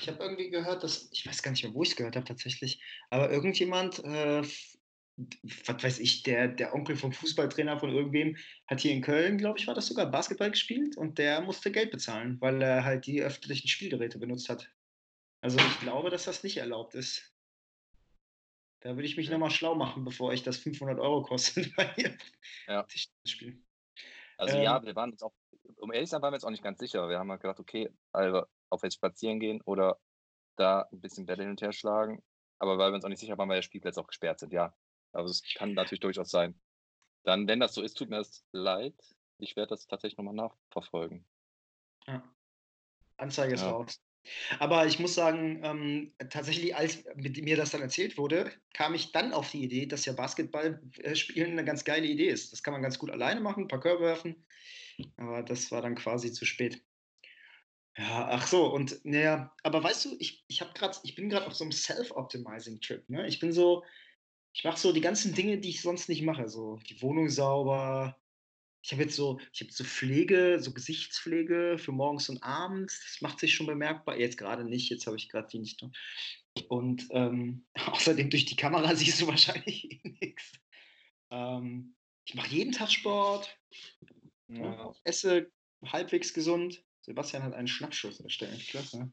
[0.00, 2.26] ich habe irgendwie gehört, dass ich weiß gar nicht mehr, wo ich es gehört habe
[2.26, 8.80] tatsächlich, aber irgendjemand, äh, was weiß ich, der, der Onkel vom Fußballtrainer von irgendwem hat
[8.80, 12.40] hier in Köln, glaube ich, war das sogar Basketball gespielt und der musste Geld bezahlen,
[12.40, 14.70] weil er halt die öffentlichen Spielgeräte benutzt hat.
[15.46, 17.32] Also ich glaube, dass das nicht erlaubt ist.
[18.80, 19.34] Da würde ich mich Ja.
[19.34, 22.18] nochmal schlau machen, bevor ich das 500 Euro kostet bei ihr
[22.66, 22.84] Ja.
[23.24, 23.64] Spielen.
[24.38, 25.32] Also Ähm, ja, wir waren uns auch,
[25.76, 27.08] um ehrlich zu sein, waren wir jetzt auch nicht ganz sicher.
[27.08, 30.00] Wir haben halt gedacht, okay, also auf jetzt spazieren gehen oder
[30.56, 32.24] da ein bisschen Bälle hin und her schlagen.
[32.58, 34.74] Aber weil wir uns auch nicht sicher waren, weil der Spielplätze auch gesperrt sind, ja.
[35.12, 36.60] Aber es kann natürlich durchaus sein.
[37.22, 38.96] Dann, wenn das so ist, tut mir das leid.
[39.38, 41.24] Ich werde das tatsächlich nochmal nachverfolgen.
[42.08, 42.34] Ja.
[43.18, 43.70] Anzeige ist Ja.
[43.70, 44.00] raus.
[44.58, 49.32] Aber ich muss sagen, ähm, tatsächlich, als mir das dann erzählt wurde, kam ich dann
[49.32, 52.52] auf die Idee, dass ja Basketball äh, spielen eine ganz geile Idee ist.
[52.52, 54.46] Das kann man ganz gut alleine machen, ein paar Körbe werfen.
[55.16, 56.82] Aber das war dann quasi zu spät.
[57.98, 61.46] Ja, ach so, und naja, aber weißt du, ich, ich habe gerade, ich bin gerade
[61.46, 63.08] auf so einem Self-Optimizing-Trip.
[63.08, 63.26] Ne?
[63.26, 63.84] Ich bin so,
[64.52, 66.48] ich mache so die ganzen Dinge, die ich sonst nicht mache.
[66.48, 68.18] So die Wohnung sauber.
[68.86, 73.00] Ich habe jetzt so, ich habe so Pflege, so Gesichtspflege für morgens und abends.
[73.02, 74.16] Das macht sich schon bemerkbar.
[74.16, 75.84] Jetzt gerade nicht, jetzt habe ich gerade die nicht.
[76.68, 80.52] Und ähm, außerdem durch die Kamera siehst du wahrscheinlich eh nichts.
[81.30, 81.96] Ähm,
[82.26, 83.58] ich mache jeden Tag Sport,
[84.46, 84.94] Ja.
[85.02, 85.50] esse
[85.84, 86.84] halbwegs gesund.
[87.00, 88.68] Sebastian hat einen Schnappschuss erstellt.
[88.68, 89.10] Klasse.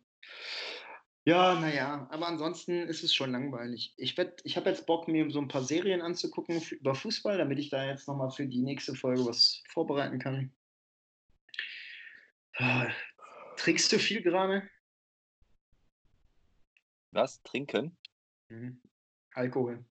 [1.25, 3.93] Ja, naja, aber ansonsten ist es schon langweilig.
[3.95, 7.59] Ich, werd- ich habe jetzt Bock, mir so ein paar Serien anzugucken über Fußball, damit
[7.59, 10.53] ich da jetzt nochmal für die nächste Folge was vorbereiten kann.
[12.57, 12.91] Ah,
[13.55, 14.69] Trinkst du viel gerade?
[17.11, 17.41] Was?
[17.43, 17.97] Trinken?
[18.49, 18.81] Mhm.
[19.33, 19.85] Alkohol.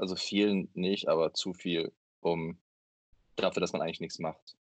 [0.00, 2.58] Also viel nicht, aber zu viel, um
[3.36, 4.56] dafür, dass man eigentlich nichts macht.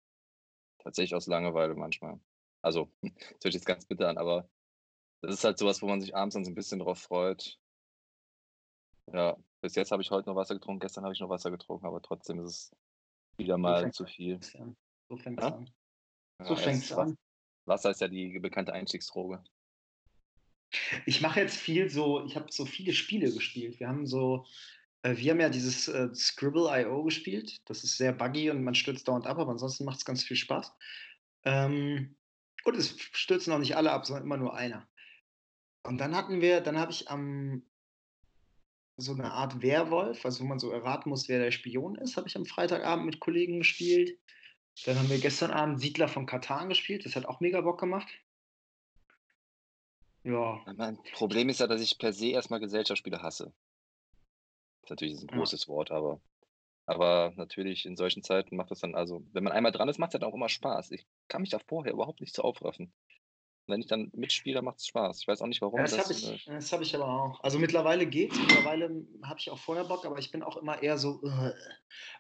[0.79, 2.21] Tatsächlich aus Langeweile manchmal.
[2.63, 4.49] Also, das hört sich jetzt ganz bitter an, aber
[5.23, 7.59] das ist halt sowas, wo man sich abends dann so ein bisschen drauf freut.
[9.13, 11.87] Ja, bis jetzt habe ich heute noch Wasser getrunken, gestern habe ich noch Wasser getrunken,
[11.87, 12.77] aber trotzdem ist es
[13.39, 14.41] wieder mal zu viel.
[14.59, 14.77] An.
[15.09, 15.49] So fängt Ja?
[15.49, 15.71] es an.
[16.41, 17.19] Ja, So es fängt ist es Was- an.
[17.67, 19.43] Wasser ist ja die bekannte Einstiegsdroge.
[21.05, 23.81] Ich mache jetzt viel so, ich habe so viele Spiele gespielt.
[23.81, 24.47] Wir haben so,
[25.03, 27.57] äh, wir haben ja dieses äh, Scribble.io gespielt.
[27.65, 30.37] Das ist sehr buggy und man stürzt dauernd ab, aber ansonsten macht es ganz viel
[30.37, 30.73] Spaß.
[31.45, 32.16] Ähm,
[32.67, 34.89] und es stürzen auch nicht alle ab, sondern immer nur einer.
[35.83, 37.63] Und dann hatten wir, dann habe ich am
[38.97, 42.29] so eine Art Werwolf, also wo man so erraten muss, wer der Spion ist, habe
[42.29, 44.19] ich am Freitagabend mit Kollegen gespielt.
[44.85, 47.05] Dann haben wir gestern Abend Siedler von Katan gespielt.
[47.05, 48.09] Das hat auch mega Bock gemacht.
[50.25, 53.55] Ja, Mein Problem ist ja, dass ich per se erstmal Gesellschaftsspiele hasse.
[54.83, 55.37] Das natürlich ist ein Ja.
[55.39, 56.21] großes Wort, aber,
[56.87, 60.11] aber natürlich in solchen Zeiten macht das dann, also wenn man einmal dran ist, macht
[60.11, 60.93] es halt auch immer Spaß.
[60.93, 62.93] Ich kann mich da vorher überhaupt nicht so aufraffen.
[63.69, 65.21] Wenn ich dann mitspiele, macht es Spaß.
[65.21, 67.41] Ich weiß auch nicht, warum Ja, das habe ich, äh, das hab ich aber auch.
[67.43, 70.99] Also mittlerweile geht's, mittlerweile habe ich auch vorher Bock, aber ich bin auch immer eher
[70.99, 71.53] so, äh,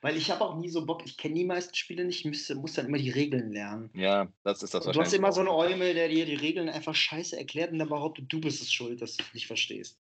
[0.02, 2.56] weil ich habe auch nie so Bock, ich kenne die meisten Spiele nicht, ich müsste,
[2.56, 3.94] muss dann immer die Regeln lernen.
[3.94, 5.18] ja, das ist das Und du hast wahrscheinlich.
[5.18, 8.40] immer so einen Eumel, der dir die Regeln einfach scheiße erklärt und dann behauptet, du
[8.40, 10.00] bist es schuld, dass du es nicht verstehst.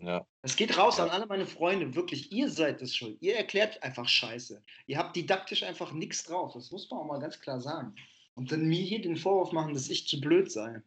[0.00, 3.18] Ja, Es geht raus an alle meine Freunde, wirklich, ihr seid es schuld.
[3.20, 4.62] Ihr erklärt einfach scheiße.
[4.86, 7.94] Ihr habt didaktisch einfach nichts drauf, das muss man auch mal ganz klar sagen.
[8.34, 10.82] Und dann mir hier den Vorwurf machen, dass ich zu blöd sei.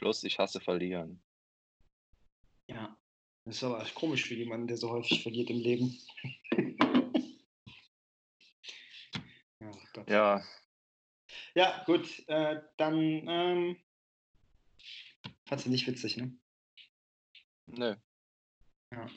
[0.00, 1.22] plus ich hasse verlieren.
[2.68, 2.96] Ja,
[3.44, 5.98] das ist aber komisch für jemanden, der so häufig verliert im Leben.
[9.60, 9.70] ja.
[10.08, 10.42] Ja,
[11.54, 12.96] ja, gut, äh, dann
[13.28, 13.76] ähm,
[15.50, 16.32] fandst du nicht witzig, ne?
[17.66, 17.96] nö.
[18.92, 19.10] Ja.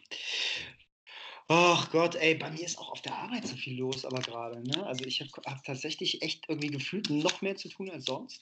[1.47, 4.63] Ach Gott, ey, bei mir ist auch auf der Arbeit so viel los, aber gerade,
[4.63, 4.83] ne?
[4.85, 8.41] Also ich habe hab tatsächlich echt irgendwie gefühlt noch mehr zu tun als sonst.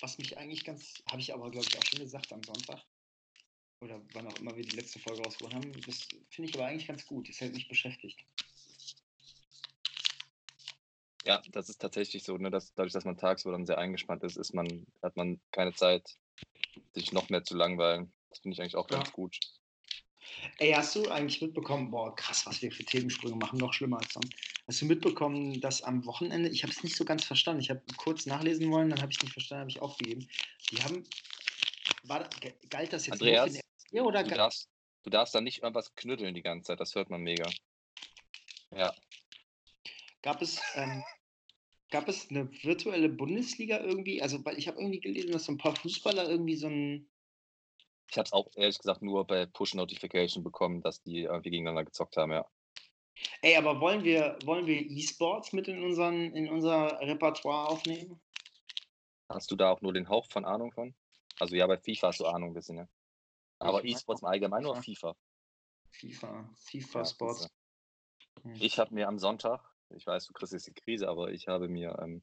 [0.00, 2.84] Was mich eigentlich ganz, habe ich aber, glaube ich, auch schon gesagt am Sonntag.
[3.82, 5.72] Oder wann auch immer wir die letzte Folge rausgeholt haben.
[5.86, 7.28] Das finde ich aber eigentlich ganz gut.
[7.28, 8.22] Das hält mich beschäftigt.
[11.24, 14.36] Ja, das ist tatsächlich so, ne, dass dadurch, dass man tagsüber dann sehr eingespannt ist,
[14.36, 16.18] ist man, hat man keine Zeit,
[16.94, 18.12] sich noch mehr zu langweilen.
[18.30, 18.98] Das finde ich eigentlich auch Ja.
[18.98, 19.38] ganz gut.
[20.58, 24.12] Ey, hast du eigentlich mitbekommen, boah, krass, was wir für Themensprünge machen, noch schlimmer als
[24.12, 24.32] sonst.
[24.66, 27.82] Hast du mitbekommen, dass am Wochenende, ich habe es nicht so ganz verstanden, ich habe
[27.96, 30.28] kurz nachlesen wollen, dann habe ich nicht verstanden, habe ich aufgegeben.
[30.70, 31.04] Die haben,
[32.04, 32.28] war,
[32.68, 34.68] galt das jetzt nur Andreas, für den Erzieher oder Du darfst,
[35.02, 37.46] du darfst da nicht irgendwas knütteln die ganze Zeit, das hört man mega.
[38.72, 38.94] Ja,
[40.22, 41.02] gab es, ähm,
[41.90, 44.22] gab es eine virtuelle Bundesliga irgendwie?
[44.22, 47.10] Also, weil ich habe irgendwie gelesen, dass so ein paar Fußballer irgendwie so ein,
[48.10, 52.16] ich habe es auch ehrlich gesagt nur bei Push-Notification bekommen, dass die irgendwie gegeneinander gezockt
[52.16, 52.44] haben, ja.
[53.42, 58.20] ey, aber wollen wir, wollen wir E-Sports mit in, unseren, in unser Repertoire aufnehmen?
[59.28, 60.94] Hast du da auch nur den Hauch von Ahnung von?
[61.38, 62.88] Also ja, bei FIFA hast du Ahnung ein bisschen, ja.
[63.58, 65.16] Aber E-Sports im Allgemeinen nur FIFA.
[65.90, 66.50] FIFA.
[66.56, 67.48] FIFA, Ja, Sports.
[68.58, 69.62] Ich habe mir am Sonntag,
[69.94, 72.22] ich weiß, du kriegst jetzt die Krise, aber ich habe mir, ähm,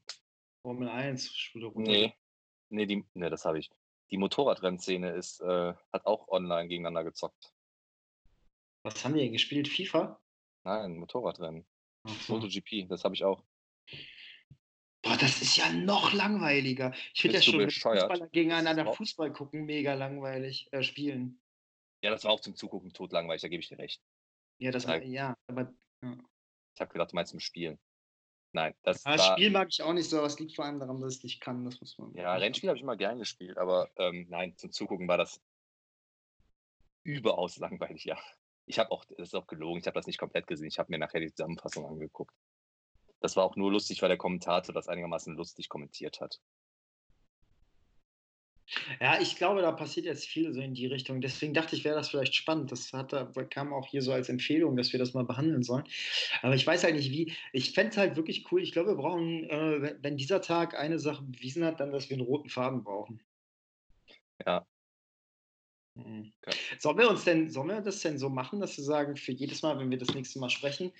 [0.62, 1.90] Formel 1 Spiele runter.
[1.90, 2.14] nee,
[2.68, 3.70] nee, die, nee, das habe ich.
[4.10, 7.52] Die Motorradrennszene ist, äh, hat auch online gegeneinander gezockt.
[8.82, 9.68] Was haben die denn gespielt?
[9.68, 10.20] FIFA?
[10.64, 11.66] Nein, Motorradrennen.
[12.04, 12.34] Ach so.
[12.34, 13.44] MotoGP, das habe ich auch.
[15.02, 16.92] Boah, das ist ja noch langweiliger.
[17.14, 18.00] Ich finde ja schon, bescheuert?
[18.00, 21.40] Fußballer gegeneinander Fußball gucken, mega langweilig äh, spielen.
[22.02, 24.02] Ja, das war auch zum Zugucken totlangweilig, da gebe ich dir recht.
[24.58, 25.10] Ja, das Nein.
[25.10, 26.16] ja, aber ja.
[26.78, 27.76] Ich habe gedacht, du meinst zum Spielen.
[28.52, 30.78] Nein, das Ja, war, Spiel mag ich auch nicht so, aber es liegt vor allem
[30.78, 31.64] daran, dass ich nicht kann.
[31.64, 32.14] Das muss man.
[32.14, 35.40] ja, Rennspiel habe ich immer gern gespielt, aber ähm, nein, zum Zugucken war das
[37.02, 38.16] überaus langweilig, ja.
[38.64, 40.92] Ich habe auch, das ist auch gelogen, ich habe das nicht komplett gesehen, ich habe
[40.92, 42.32] mir nachher die Zusammenfassung angeguckt.
[43.18, 46.40] Das war auch nur lustig, weil der Kommentator das einigermaßen lustig kommentiert hat.
[49.00, 51.20] Ja, ich glaube, da passiert jetzt viel so in die Richtung.
[51.20, 52.70] Deswegen dachte ich, wäre das vielleicht spannend.
[52.72, 53.12] Das hat,
[53.50, 55.84] kam auch hier so als Empfehlung, dass wir das mal behandeln sollen.
[56.42, 57.32] Aber ich weiß halt nicht wie.
[57.52, 58.62] Ich fände es halt wirklich cool.
[58.62, 62.10] Ich glaube, wir brauchen, äh, wenn- wenn dieser Tag eine Sache bewiesen hat, dann, dass
[62.10, 63.22] wir einen roten Faden brauchen.
[64.46, 64.66] Ja.
[65.94, 66.32] Mhm.
[66.42, 66.56] Okay.
[66.78, 69.62] Sollen wir uns denn, sollen wir das denn so machen, dass wir sagen, für jedes
[69.62, 70.92] Mal, wenn wir das nächste Mal sprechen,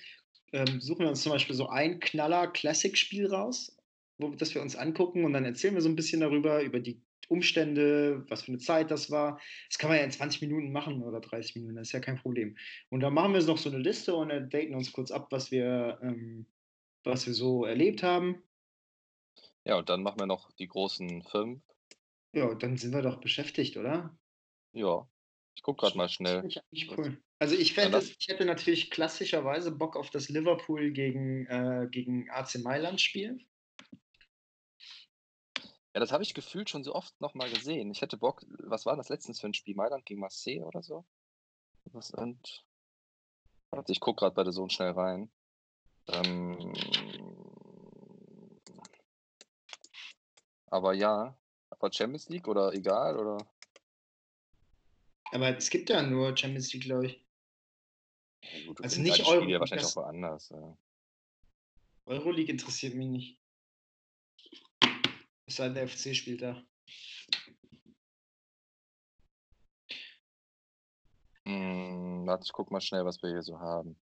[0.53, 3.77] ähm, suchen wir uns zum Beispiel so ein Knaller-Classic-Spiel raus,
[4.17, 7.01] wo, das wir uns angucken und dann erzählen wir so ein bisschen darüber, über die
[7.29, 9.39] Umstände, was für eine Zeit das war.
[9.69, 12.17] Das kann man ja in 20 Minuten machen oder 30 Minuten, das ist ja kein
[12.17, 12.57] Problem.
[12.89, 15.99] Und dann machen wir noch so eine Liste und daten uns kurz ab, was wir,
[16.01, 16.45] ähm,
[17.03, 18.43] was wir so erlebt haben.
[19.63, 21.61] Ja, und dann machen wir noch die großen fünf.
[22.33, 24.17] Ja, dann sind wir doch beschäftigt, oder?
[24.73, 25.07] Ja,
[25.55, 26.47] ich gucke gerade mal schnell.
[26.71, 27.21] ich cool.
[27.39, 32.59] Also ich fände ich hätte natürlich klassischerweise Bock auf das Liverpool gegen, äh, gegen AC
[32.59, 33.39] Mailand Spiel.
[35.93, 37.89] Ja, das habe ich gefühlt schon so oft nochmal gesehen.
[37.89, 39.75] Ich hätte Bock, was war das letztens für ein Spiel?
[39.75, 41.05] Mailand gegen Marseille oder so?
[41.85, 42.65] Was und.
[43.71, 45.31] Warte, ich gucke gerade bei der Sohn schnell rein.
[46.07, 46.73] Ähm,
[50.67, 51.37] aber ja,
[51.69, 53.47] aber Champions League oder egal oder?
[55.31, 57.25] Aber es gibt ja nur Champions League, glaube ich.
[58.51, 60.49] Ja, gut, Also nicht Spiele Euro- ja wahrscheinlich auch woanders.
[60.49, 60.77] Ja.
[62.05, 63.39] Euroleague interessiert mich nicht.
[65.49, 66.61] Es sei denn, der FC spielt da.
[71.45, 73.99] Hm, warte, ich guck mal schnell, was wir hier so haben.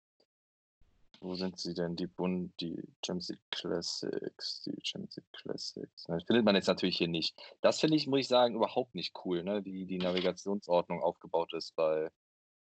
[1.20, 1.96] Wo sind sie denn?
[1.96, 6.08] Die Bund, die Champions League Classics, die Champions League Classics.
[6.08, 7.38] Ne, findet man jetzt natürlich hier nicht.
[7.60, 9.66] Das finde ich, muss ich sagen, überhaupt nicht cool, ne?
[9.66, 12.10] wie die Navigationsordnung aufgebaut ist bei,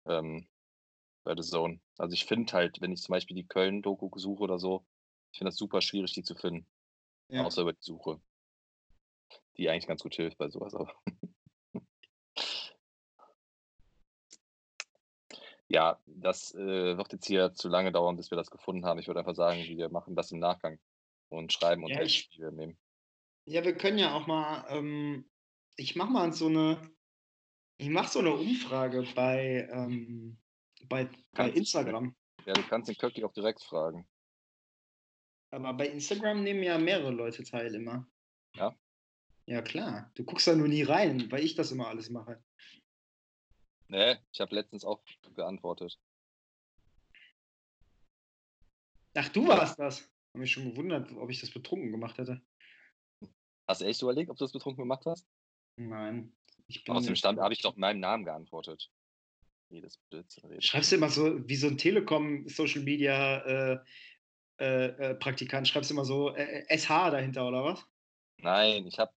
[0.07, 0.47] ähm,
[1.23, 1.79] bei The Zone.
[1.99, 4.83] Also ich finde halt, wenn ich zum Beispiel die Köln-Doku suche oder so,
[5.31, 6.65] ich finde das super schwierig, die zu finden.
[7.27, 7.43] Ja.
[7.43, 8.19] Außer über die Suche.
[9.57, 10.93] Die eigentlich ganz gut hilft bei sowas, aber.
[15.67, 18.99] Ja, das äh, wird jetzt hier zu lange dauern, bis wir das gefunden haben.
[18.99, 20.79] Ich würde einfach sagen, wir machen das im Nachgang
[21.29, 22.77] und schreiben uns, Ja, ich- wir nehmen.
[23.45, 25.29] Ja, wir können ja auch mal, ähm,
[25.75, 26.79] ich mache mal so eine,
[27.77, 30.37] ich mache so eine Umfrage bei, ähm,
[30.87, 32.15] bei, bei Instagram.
[32.45, 34.07] Ja, du kannst den Köcki auch direkt fragen.
[35.51, 38.07] Aber bei Instagram nehmen ja mehrere Leute teil immer.
[38.55, 38.75] Ja?
[39.45, 40.11] Ja, klar.
[40.15, 42.41] Du guckst da nur nie rein, weil ich das immer alles mache.
[43.87, 45.03] Nee, ich habe letztens auch
[45.35, 45.99] geantwortet.
[49.15, 50.01] Ach, du warst das.
[50.01, 52.41] Hab mich schon gewundert, ob ich das betrunken gemacht hätte.
[53.67, 55.27] Hast du echt überlegt, ob du das betrunken gemacht hast?
[55.77, 56.35] Nein.
[56.67, 58.89] Ich bin Aus dem Stand habe ich doch in meinem Namen geantwortet.
[59.69, 60.63] Jedes Blödsinn redet.
[60.63, 63.79] Schreibst du immer so, wie so ein Telekom Social Media äh,
[64.59, 67.85] äh, äh, Praktikant, schreibst du immer so äh, äh, SH dahinter oder was?
[68.37, 69.11] Nein, ich habe,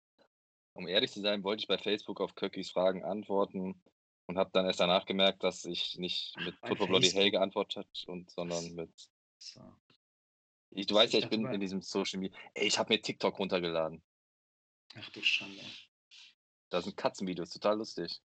[0.74, 3.80] um ehrlich zu sein, wollte ich bei Facebook auf Köckis Fragen antworten
[4.26, 7.10] und habe dann erst danach gemerkt, dass ich nicht mit Football Bloody.
[7.10, 8.90] Hell geantwortet habe, sondern mit.
[9.38, 9.60] So.
[10.70, 12.36] Ich, du weißt ja, Ich bin in diesem Social Media.
[12.54, 14.02] Ey, ich habe mir TikTok runtergeladen.
[14.96, 15.62] Ach du Schande.
[16.70, 18.20] Da sind Katzenvideos, total lustig.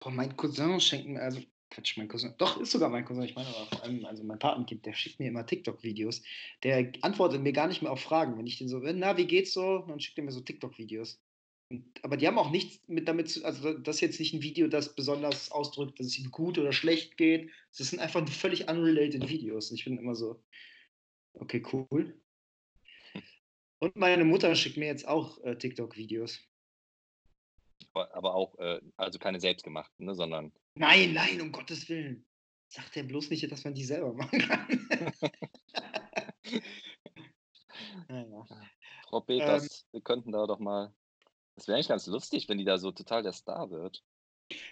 [0.00, 3.34] Boah, mein Cousin schenkt mir, also Quatsch, mein Cousin, doch, ist sogar mein Cousin, ich
[3.34, 6.22] meine aber vor allem, also mein Patenkind, der schickt mir immer TikTok-Videos.
[6.62, 8.38] Der antwortet mir gar nicht mehr auf Fragen.
[8.38, 9.78] Wenn ich den so, na, wie geht's so?
[9.80, 11.20] Dann schickt er mir so TikTok-Videos.
[11.68, 14.42] Und- Aber die haben auch nichts mit damit zu, also das ist jetzt nicht ein
[14.42, 17.50] Video, das besonders ausdrückt, dass es ihm gut oder schlecht geht.
[17.76, 19.70] Das sind einfach völlig unrelated Videos.
[19.70, 20.42] Und ich bin immer so,
[21.34, 22.20] okay, cool.
[23.78, 26.40] Und meine Mutter schickt mir jetzt auch äh, TikTok-Videos.
[27.92, 32.26] Aber auch, äh, also keine selbstgemachten, ne, sondern Nein, nein, um Gottes Willen.
[32.68, 34.66] Sagt er bloß nicht, dass man die selber machen kann.
[38.08, 38.44] naja.
[39.08, 40.94] Frau Peters, wir könnten da doch mal.
[41.56, 44.04] Das wäre eigentlich ganz lustig, wenn die da so total der Star wird.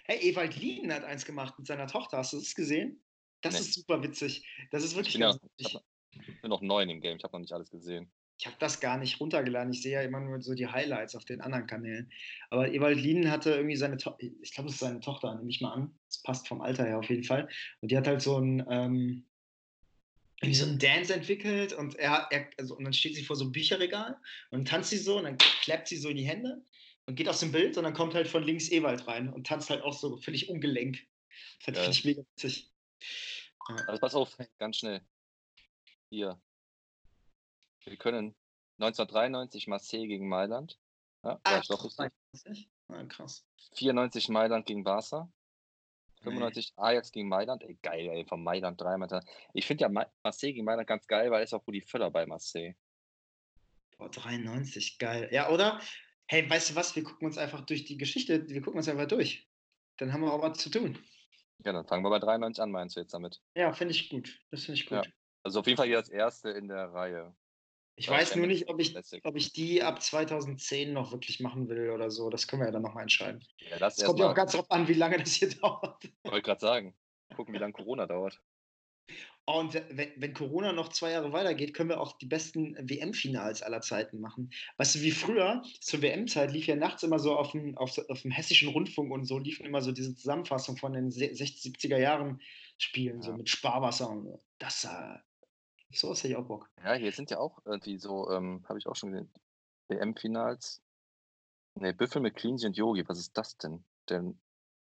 [0.05, 2.17] Hey, Ewald Lien hat eins gemacht mit seiner Tochter.
[2.17, 3.03] Hast du das gesehen?
[3.41, 3.59] Das Nee.
[3.59, 4.47] ist super witzig.
[4.71, 5.77] Das ist Ich wirklich bin, ja, ganz ich,
[6.11, 8.11] ich bin noch neu in dem Game, ich habe noch nicht alles gesehen.
[8.37, 9.71] Ich habe das gar nicht runtergeladen.
[9.71, 12.11] Ich sehe ja immer nur so die Highlights auf den anderen Kanälen.
[12.49, 15.61] Aber Ewald Lien hatte irgendwie seine Tochter, ich glaube, es ist seine Tochter, nehme ich
[15.61, 15.97] mal an.
[16.07, 17.47] Das passt vom Alter her auf jeden Fall.
[17.81, 19.25] Und die hat halt so ein, ähm,
[20.41, 23.45] irgendwie so einen Dance entwickelt und er, er also, und dann steht sie vor so
[23.45, 24.17] einem Bücherregal
[24.51, 26.61] und tanzt sie so und dann klappt sie so in die Hände
[27.07, 29.69] und geht aus dem Bild und dann kommt halt von links Ewald rein und tanzt
[29.69, 30.99] halt auch so völlig ungelenk.
[31.65, 31.83] Das Geil.
[31.83, 32.71] finde ich mega witzig.
[33.69, 33.75] Ja.
[33.87, 35.01] Also pass auf, ganz schnell.
[36.09, 36.39] Hier.
[37.83, 38.35] Wir können
[38.79, 40.79] 1993 Marseille gegen Mailand.
[41.23, 42.11] Ja, war ich doch richtig.
[42.33, 42.69] 93?
[42.87, 43.45] Ah, krass.
[43.73, 45.31] 94 Mailand gegen Barca.
[46.21, 47.61] 95 Ajax gegen Mailand.
[47.63, 49.23] Ey, geil, ey, von Mailand dreimal.
[49.53, 52.25] Ich finde ja Ma- Marseille gegen Mailand ganz geil, weil es auch Rudi Völler bei
[52.25, 52.75] Marseille.
[53.97, 55.29] Boah, 93, geil.
[55.31, 55.79] Ja, oder?
[56.27, 56.95] Hey, weißt du was?
[56.95, 59.47] Wir gucken uns einfach durch die Geschichte, wir gucken uns einfach durch.
[59.97, 60.97] Dann haben wir auch was zu tun.
[61.63, 63.41] Ja, dann fangen wir bei 93 an, meinst du jetzt damit?
[63.55, 64.39] Ja, finde ich gut.
[64.51, 65.05] Das finde ich gut.
[65.05, 65.11] Ja.
[65.43, 67.35] Also auf jeden Fall hier das erste in der Reihe.
[67.97, 69.23] Ich weiß nur nicht, ob ich, Classic.
[69.23, 72.29] ob ich die ab 2010 noch wirklich machen will oder so.
[72.29, 73.41] Das können wir ja dann nochmal entscheiden.
[73.59, 76.03] Ja, das Es kommt ja auch ganz drauf an, wie lange das hier dauert.
[76.23, 76.97] wollte gerade sagen.
[77.35, 78.41] Gucken, wie lange Corona dauert.
[79.47, 83.81] Und wenn, wenn Corona noch zwei Jahre weitergeht, können wir auch die besten WM-Finals aller
[83.81, 84.49] Zeiten machen.
[84.77, 88.21] Weißt du, wie früher, zur WM-Zeit lief ja nachts immer so auf dem, auf, auf
[88.23, 92.41] dem hessischen Rundfunk und so, liefen immer so diese Zusammenfassung von den 60, 70er Jahren
[92.79, 93.37] Spielen, so Ja.
[93.37, 94.43] mit Sparwasser und so.
[94.57, 95.17] Das, äh,
[95.91, 96.67] so hätte ich auch Bock.
[96.83, 99.31] Ja, hier sind ja auch irgendwie so, ähm, habe ich auch schon gesehen,
[99.89, 100.81] WM-Finals.
[101.75, 103.85] Ne, Büffel mit Cleansy und Yogi, was ist das denn?
[104.09, 104.33] Der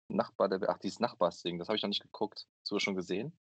[0.08, 2.46] Nachbar, der, ach, dieses Nachbarsding, das habe ich noch nicht geguckt.
[2.60, 3.36] Hast du schon gesehen?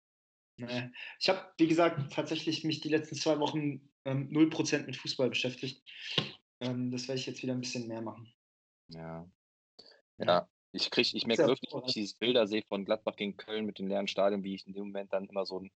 [0.67, 0.89] Nee.
[1.19, 5.83] Ich habe, wie gesagt, tatsächlich mich die letzten zwei Wochen ähm, 0% mit Fußball beschäftigt.
[6.59, 8.31] Ähm, das werde ich jetzt wieder ein bisschen mehr machen.
[8.89, 9.29] Ja.
[10.17, 10.47] Ja.
[10.73, 13.79] Ich krieg, ich merke wirklich, wenn ich dieses Bilder sehe von Gladbach gegen Köln mit
[13.79, 15.71] den leeren Stadien, wie ich in dem Moment dann immer so ein,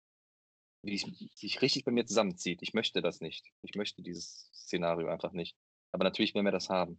[0.82, 1.02] wie es
[1.38, 2.62] sich richtig bei mir zusammenzieht.
[2.62, 3.44] Ich möchte das nicht.
[3.62, 5.56] Ich möchte dieses Szenario einfach nicht.
[5.92, 6.98] Aber natürlich werden wir das haben.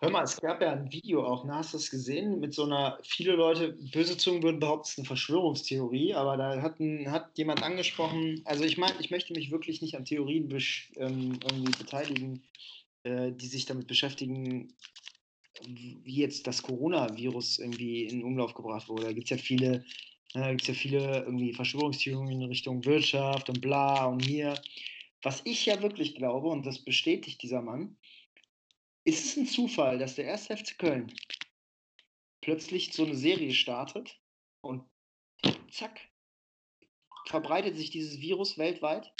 [0.00, 1.54] Hör mal, es gab ja ein Video auch, ne?
[1.54, 2.40] hast du das gesehen?
[2.40, 6.60] Mit so einer, viele Leute, böse Zungen würden behaupten, es ist eine Verschwörungstheorie, aber da
[6.60, 10.50] hat, ein, hat jemand angesprochen, also ich meine, ich möchte mich wirklich nicht an Theorien
[10.96, 12.42] ähm, irgendwie beteiligen,
[13.04, 14.74] äh, die sich damit beschäftigen,
[15.66, 19.04] wie jetzt das Coronavirus irgendwie in Umlauf gebracht wurde.
[19.04, 19.84] Da gibt es ja viele,
[20.34, 24.54] äh, gibt's ja viele irgendwie Verschwörungstheorien in Richtung Wirtschaft und bla und hier.
[25.22, 27.96] Was ich ja wirklich glaube, und das bestätigt dieser Mann,
[29.04, 30.46] ist es ein Zufall, dass der 1.
[30.46, 31.14] FC Köln
[32.40, 34.18] plötzlich so eine Serie startet
[34.60, 34.84] und
[35.70, 36.00] zack,
[37.26, 39.12] verbreitet sich dieses Virus weltweit?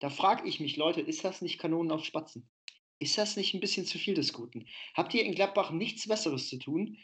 [0.00, 2.48] Da frage ich mich, Leute, ist das nicht Kanonen auf Spatzen?
[2.98, 4.66] Ist das nicht ein bisschen zu viel des Guten?
[4.94, 6.98] Habt ihr in Gladbach nichts Besseres zu tun,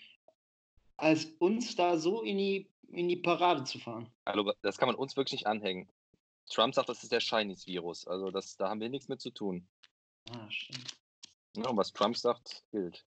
[0.96, 4.12] als uns da so in die, in die Parade zu fahren?
[4.24, 5.88] also, das kann man uns wirklich nicht anhängen.
[6.50, 8.06] Trump sagt, das ist der Chinese-Virus.
[8.06, 9.68] Also das, da haben wir nichts mit zu tun.
[10.30, 10.97] Ah, stimmt.
[11.64, 13.05] Ja, und was Trump sagt, gilt.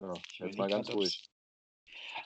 [0.00, 1.28] Ja, jetzt mal ganz ruhig.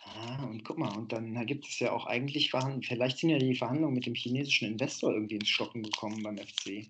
[0.04, 3.30] Ah, und guck mal, und dann da gibt es ja auch eigentlich Verhandlungen, vielleicht sind
[3.30, 6.88] ja die Verhandlungen mit dem chinesischen Investor irgendwie ins Stocken gekommen beim FC.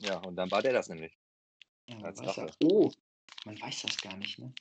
[0.00, 1.16] Ja, und dann war der das nämlich.
[1.86, 2.50] Ja, man Als Rache.
[2.62, 2.90] oh,
[3.44, 4.52] man weiß das gar nicht, ne?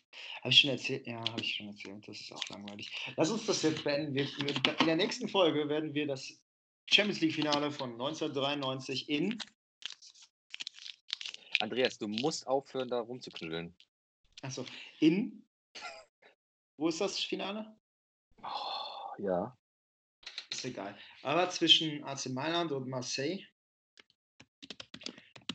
[0.42, 1.08] Habe ich schon erzählt?
[1.08, 2.08] Ja, habe ich schon erzählt.
[2.08, 2.92] Das ist auch langweilig.
[3.16, 4.14] Lass uns das jetzt beenden.
[4.14, 6.40] Wir, wir- in der nächsten Folge werden wir das
[6.92, 9.38] Champions League-Finale von 1993 in.
[11.64, 13.74] Andreas, du musst aufhören, da rumzuknüdeln.
[14.42, 14.66] Achso,
[15.00, 15.46] in.
[16.78, 17.74] Wo ist das Finale?
[18.44, 19.58] Oh, ja.
[20.52, 20.98] Ist egal.
[21.22, 23.46] Aber zwischen AC Mailand und Marseille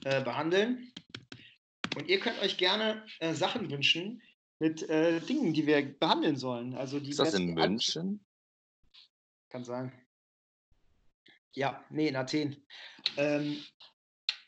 [0.05, 0.90] äh, behandeln.
[1.94, 4.23] Und ihr könnt euch gerne äh, Sachen wünschen
[4.61, 6.75] mit äh, Dingen, die wir behandeln sollen.
[6.75, 8.25] Also die Ist das in München?
[9.51, 9.92] Kann sein.
[11.53, 12.66] Ja, nee, in Athen.
[13.18, 13.62] Ähm,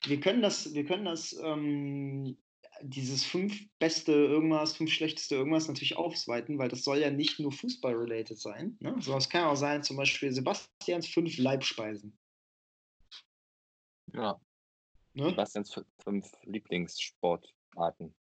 [0.05, 2.37] wir können das, wir können das, ähm,
[2.83, 7.53] dieses fünf beste irgendwas, fünf schlechteste irgendwas natürlich ausweiten, weil das soll ja nicht nur
[7.53, 8.95] Fußball-related sein, ne?
[8.99, 12.19] es kann auch sein, zum Beispiel Sebastians fünf Leibspeisen.
[14.15, 14.41] Ja.
[15.13, 15.31] Ne?
[15.31, 18.15] Sebastians fü- fünf Lieblingssportarten.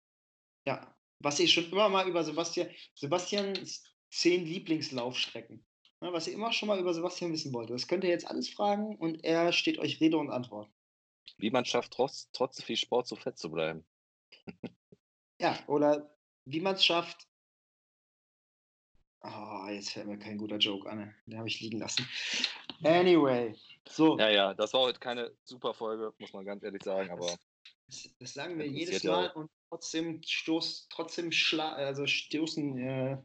[0.66, 5.64] Ja, was ihr schon immer mal über Sebastian, Sebastians zehn Lieblingslaufstrecken,
[6.02, 6.12] ne?
[6.12, 7.70] was ihr immer schon mal über Sebastian wissen wollt.
[7.70, 10.70] Das könnt ihr jetzt alles fragen und er steht euch Rede und Antwort.
[11.40, 13.84] Wie man schafft, trotz, trotz viel Sport so fett zu bleiben.
[15.40, 16.14] Ja, oder
[16.44, 17.26] wie man es schafft.
[19.22, 21.14] Ah, jetzt fällt mir kein guter Joke an.
[21.26, 22.08] Den habe ich liegen lassen.
[22.82, 23.54] Anyway,
[23.86, 27.36] so, Ja, ja, das war heute keine super Folge, muss man ganz ehrlich sagen, aber
[27.86, 29.36] das, das sagen wir jedes ja Mal auch.
[29.36, 33.18] und trotzdem stoß, trotzdem schla also stoßen äh,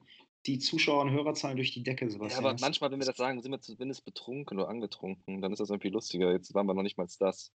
[0.45, 2.43] die Zuschauer- und Hörerzahlen durch die Decke, Ja, Sebastian.
[2.43, 5.41] aber Das- manchmal, wenn wir das sagen, sind wir zumindest betrunken oder angetrunken.
[5.41, 6.31] Dann ist das irgendwie lustiger.
[6.33, 7.53] Jetzt waren wir noch nicht mal das.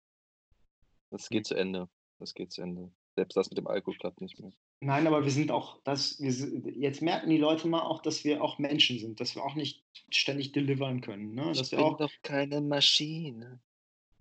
[1.11, 1.45] Das geht Hm.
[1.47, 1.89] zu Ende.
[2.19, 2.93] Das geht zu Ende.
[3.17, 4.53] Selbst das mit dem Alkohol klappt nicht mehr.
[4.81, 6.31] Nein, aber wir sind auch, das, wir,
[6.77, 9.85] jetzt merken die Leute mal auch, dass wir auch Menschen sind, dass wir auch nicht
[10.11, 11.35] ständig delivern können.
[11.35, 11.55] Ne?
[11.55, 13.63] Dass Ich wir bin auch, doch keine Maschine.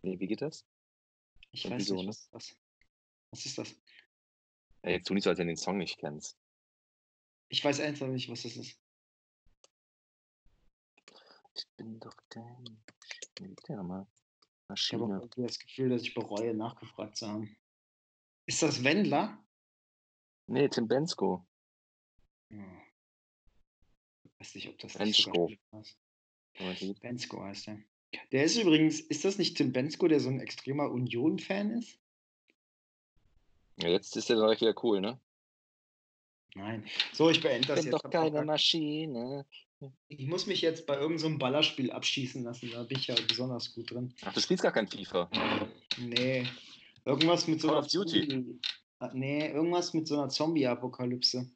[0.01, 0.65] Nee, wie geht das?
[1.51, 2.09] ich irgendwie weiß so, nicht, ne?
[2.09, 2.57] was ist das?
[3.31, 3.75] Was ist das?
[4.83, 6.37] Ja, jetzt tu nicht so, als wenn du den Song nicht kennst.
[7.49, 8.79] Ich weiß einfach nicht, was das ist.
[11.57, 12.83] Ich bin doch kein.
[13.39, 14.07] Wie geht der nochmal?
[14.73, 17.55] Ich habe auch das Gefühl, dass ich bereue, nachgefragt zu haben.
[18.47, 19.43] Ist das Wendler?
[20.47, 21.45] Nee, Tim Bensko.
[22.49, 22.65] Ja.
[24.39, 25.51] Weiß nicht, ob das Bensko.
[26.59, 27.79] Nicht Bensko heißt er.
[28.31, 31.99] Der ist übrigens, ist das nicht Tim Bensko, der so ein extremer Union-Fan ist?
[33.77, 35.19] Ja, jetzt ist der direkt wieder cool, ne?
[36.55, 36.87] Nein.
[37.11, 38.05] So, ich beende das ich bin jetzt.
[38.05, 39.45] doch keine Maschine.
[40.07, 42.71] Ich muss mich jetzt bei irgendeinem so Ballerspiel abschießen lassen.
[42.71, 44.13] Da bin ich ja besonders gut drin.
[44.23, 45.29] Ach, du spielst gar kein FIFA.
[45.97, 46.47] Nee.
[47.05, 48.27] Irgendwas mit so Call einer of Duty.
[48.27, 48.59] Zombie-
[48.99, 51.51] Ah, Nee, irgendwas mit so einer Zombie-Apokalypse.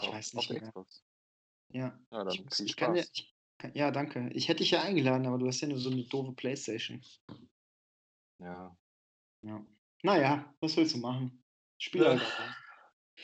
[0.00, 0.62] Ich Auf- weiß nicht mehr.
[0.62, 1.04] Xbox.
[1.68, 1.98] Ja.
[2.10, 3.10] Ja, dann Ich, viel ich Spaß.
[3.14, 4.30] ich, kann- ja, danke.
[4.34, 7.00] Ich hätte dich ja eingeladen, aber du hast ja nur so eine doofe Playstation.
[8.38, 8.76] Ja.
[9.42, 9.64] Ja.
[10.02, 11.42] Naja, was willst du machen?
[11.78, 12.08] Spiel Ja.
[12.10, 12.22] halt.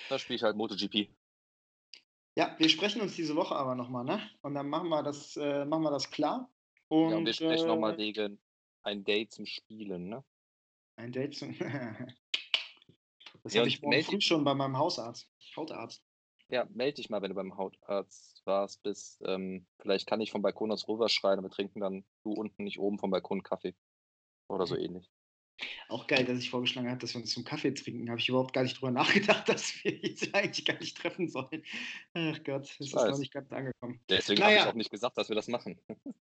[0.08, 1.08] Da spiele ich halt MotoGP.
[2.36, 4.20] Ja, wir sprechen uns diese Woche aber nochmal, ne?
[4.42, 6.50] Und dann machen wir das, äh, machen wir das klar.
[6.88, 8.38] Und, ja, und wir sprechen nochmal äh, wegen
[8.82, 10.22] ein Date zum Spielen, ne?
[10.96, 11.56] Ein Date zum.
[13.42, 15.30] das Ja, habe ich morgen früh schon bei meinem Hausarzt.
[15.56, 16.04] Hautarzt.
[16.48, 19.22] Ja, melde dich mal, wenn du beim Hautarzt warst, bist.
[19.26, 22.64] Ähm, vielleicht kann ich vom Balkon aus rüber schreien und wir trinken dann du unten,
[22.64, 23.74] nicht oben vom Balkon Kaffee.
[24.48, 25.10] Oder so ähnlich.
[25.88, 28.10] Auch geil, dass ich vorgeschlagen habe, dass wir uns zum Kaffee trinken.
[28.10, 28.90] Habe ich überhaupt gar nicht drüber
[29.40, 31.62] nachgedacht, dass wir jetzt eigentlich gar nicht treffen sollen.
[32.14, 34.00] Ach Gott, es ist noch nicht ganz angekommen.
[34.08, 34.70] Deswegen habe ich Naja.
[34.70, 35.80] auch nicht gesagt, dass wir das machen.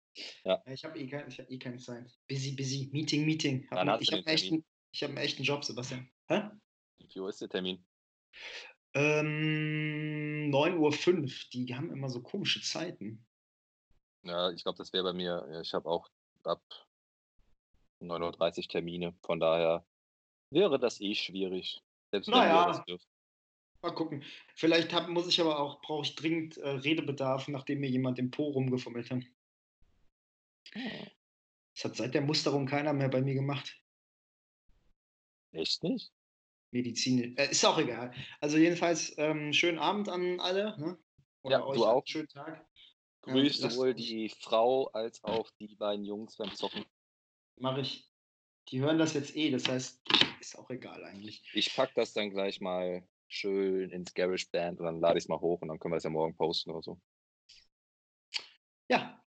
[0.67, 2.15] Ich habe eh, kein, ich hab eh keine Zeit.
[2.29, 2.91] Busy, busy.
[2.93, 3.67] Meeting, Meeting.
[3.71, 4.65] Hab hast ich habe einen,
[4.95, 6.07] hab einen echten Job, Sebastian.
[6.29, 6.51] Hä?
[6.99, 7.83] Wie Uhr ist der Termin?
[8.93, 11.31] Ähm, 9.05 Uhr.
[11.55, 13.25] Die haben immer so komische Zeiten.
[14.23, 15.49] Ja, ich glaube, das wäre bei mir.
[15.51, 16.11] ja, Ich habe auch
[16.45, 16.63] ab
[18.11, 19.15] 9.30 Uhr Termine.
[19.23, 19.87] Von daher
[20.51, 21.83] wäre das eh schwierig.
[22.11, 22.67] Selbst wenn Naja.
[22.67, 23.07] wir das dürfen.
[23.83, 24.23] Mal gucken.
[24.55, 28.31] Vielleicht hab, muss ich aber auch, brauche ich dringend äh, Redebedarf, nachdem mir jemand im
[28.31, 29.25] Po rumgefummelt hat.
[31.75, 33.77] Das hat seit der Musterung keiner mehr bei mir gemacht.
[35.53, 36.13] Echt nicht?
[36.71, 37.37] Medizin.
[37.37, 38.15] Äh, ist auch egal.
[38.41, 40.79] Also jedenfalls ähm, schönen Abend an alle.
[40.79, 40.99] Ne?
[41.45, 41.97] Ja, du euch auch.
[41.97, 42.67] einen Schönen Tag.
[43.23, 46.85] Grüß lasst sowohl uns- die Frau als auch die beiden Jungs beim Zocken.
[47.63, 48.09] Mache ich.
[48.69, 50.03] Die hören das jetzt eh, das heißt,
[50.41, 51.43] ist auch egal eigentlich.
[51.55, 55.41] Ich pack das dann gleich mal schön ins GarageBand und dann lade ich es mal
[55.41, 57.01] hoch und dann können wir es ja morgen posten oder so.
[58.89, 59.23] Ja.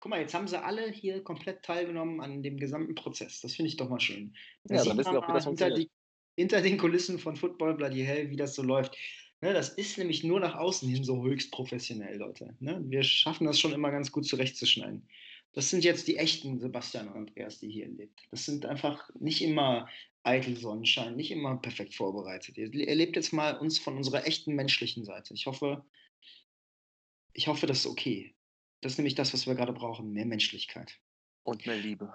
[0.00, 3.40] Guck mal, jetzt haben sie alle hier komplett teilgenommen an dem gesamten Prozess.
[3.40, 4.34] Das finde ich doch mal schön.
[4.64, 5.90] Da Ja, dann wissen wir auch, wie das hinter, die,
[6.36, 8.96] hinter den Kulissen von Football Bloody Hell, wie das so läuft.
[9.40, 12.56] Ne, das ist nämlich nur nach außen hin so höchst professionell, Leute.
[12.58, 12.82] Ne?
[12.86, 15.08] Wir schaffen das schon immer ganz gut zurechtzuschneiden.
[15.52, 18.20] Das sind jetzt die echten Sebastian und Andreas, die hier lebt.
[18.30, 19.88] Das sind einfach nicht immer
[20.22, 22.58] eitel Sonnenschein, nicht immer perfekt vorbereitet.
[22.58, 25.34] Ihr erlebt jetzt mal uns von unserer echten menschlichen Seite.
[25.34, 25.84] Ich hoffe,
[27.32, 28.34] ich hoffe, das ist okay.
[28.80, 30.92] Das ist nämlich das, was wir gerade brauchen, mehr Menschlichkeit.
[31.42, 32.12] Und mehr Liebe.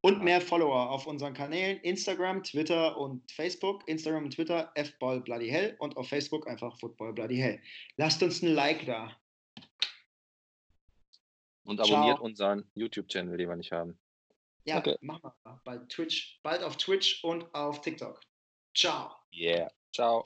[0.00, 3.86] Und mehr Follower auf unseren Kanälen Instagram, Twitter und Facebook.
[3.88, 7.60] Instagram und Twitter fball bloody hell und auf Facebook einfach Football bloody hell.
[7.96, 9.16] Lasst uns ein Like da.
[11.64, 11.96] Und Ciao.
[11.96, 13.98] abonniert unseren YouTube-Channel, den wir nicht haben.
[14.64, 14.96] Ja, Okay.
[15.00, 15.60] machen wir.
[15.64, 18.20] Bald Twitch, bald auf Twitch und auf TikTok.
[18.74, 19.10] Ciao.
[19.34, 19.70] Yeah.
[19.92, 20.24] Ciao.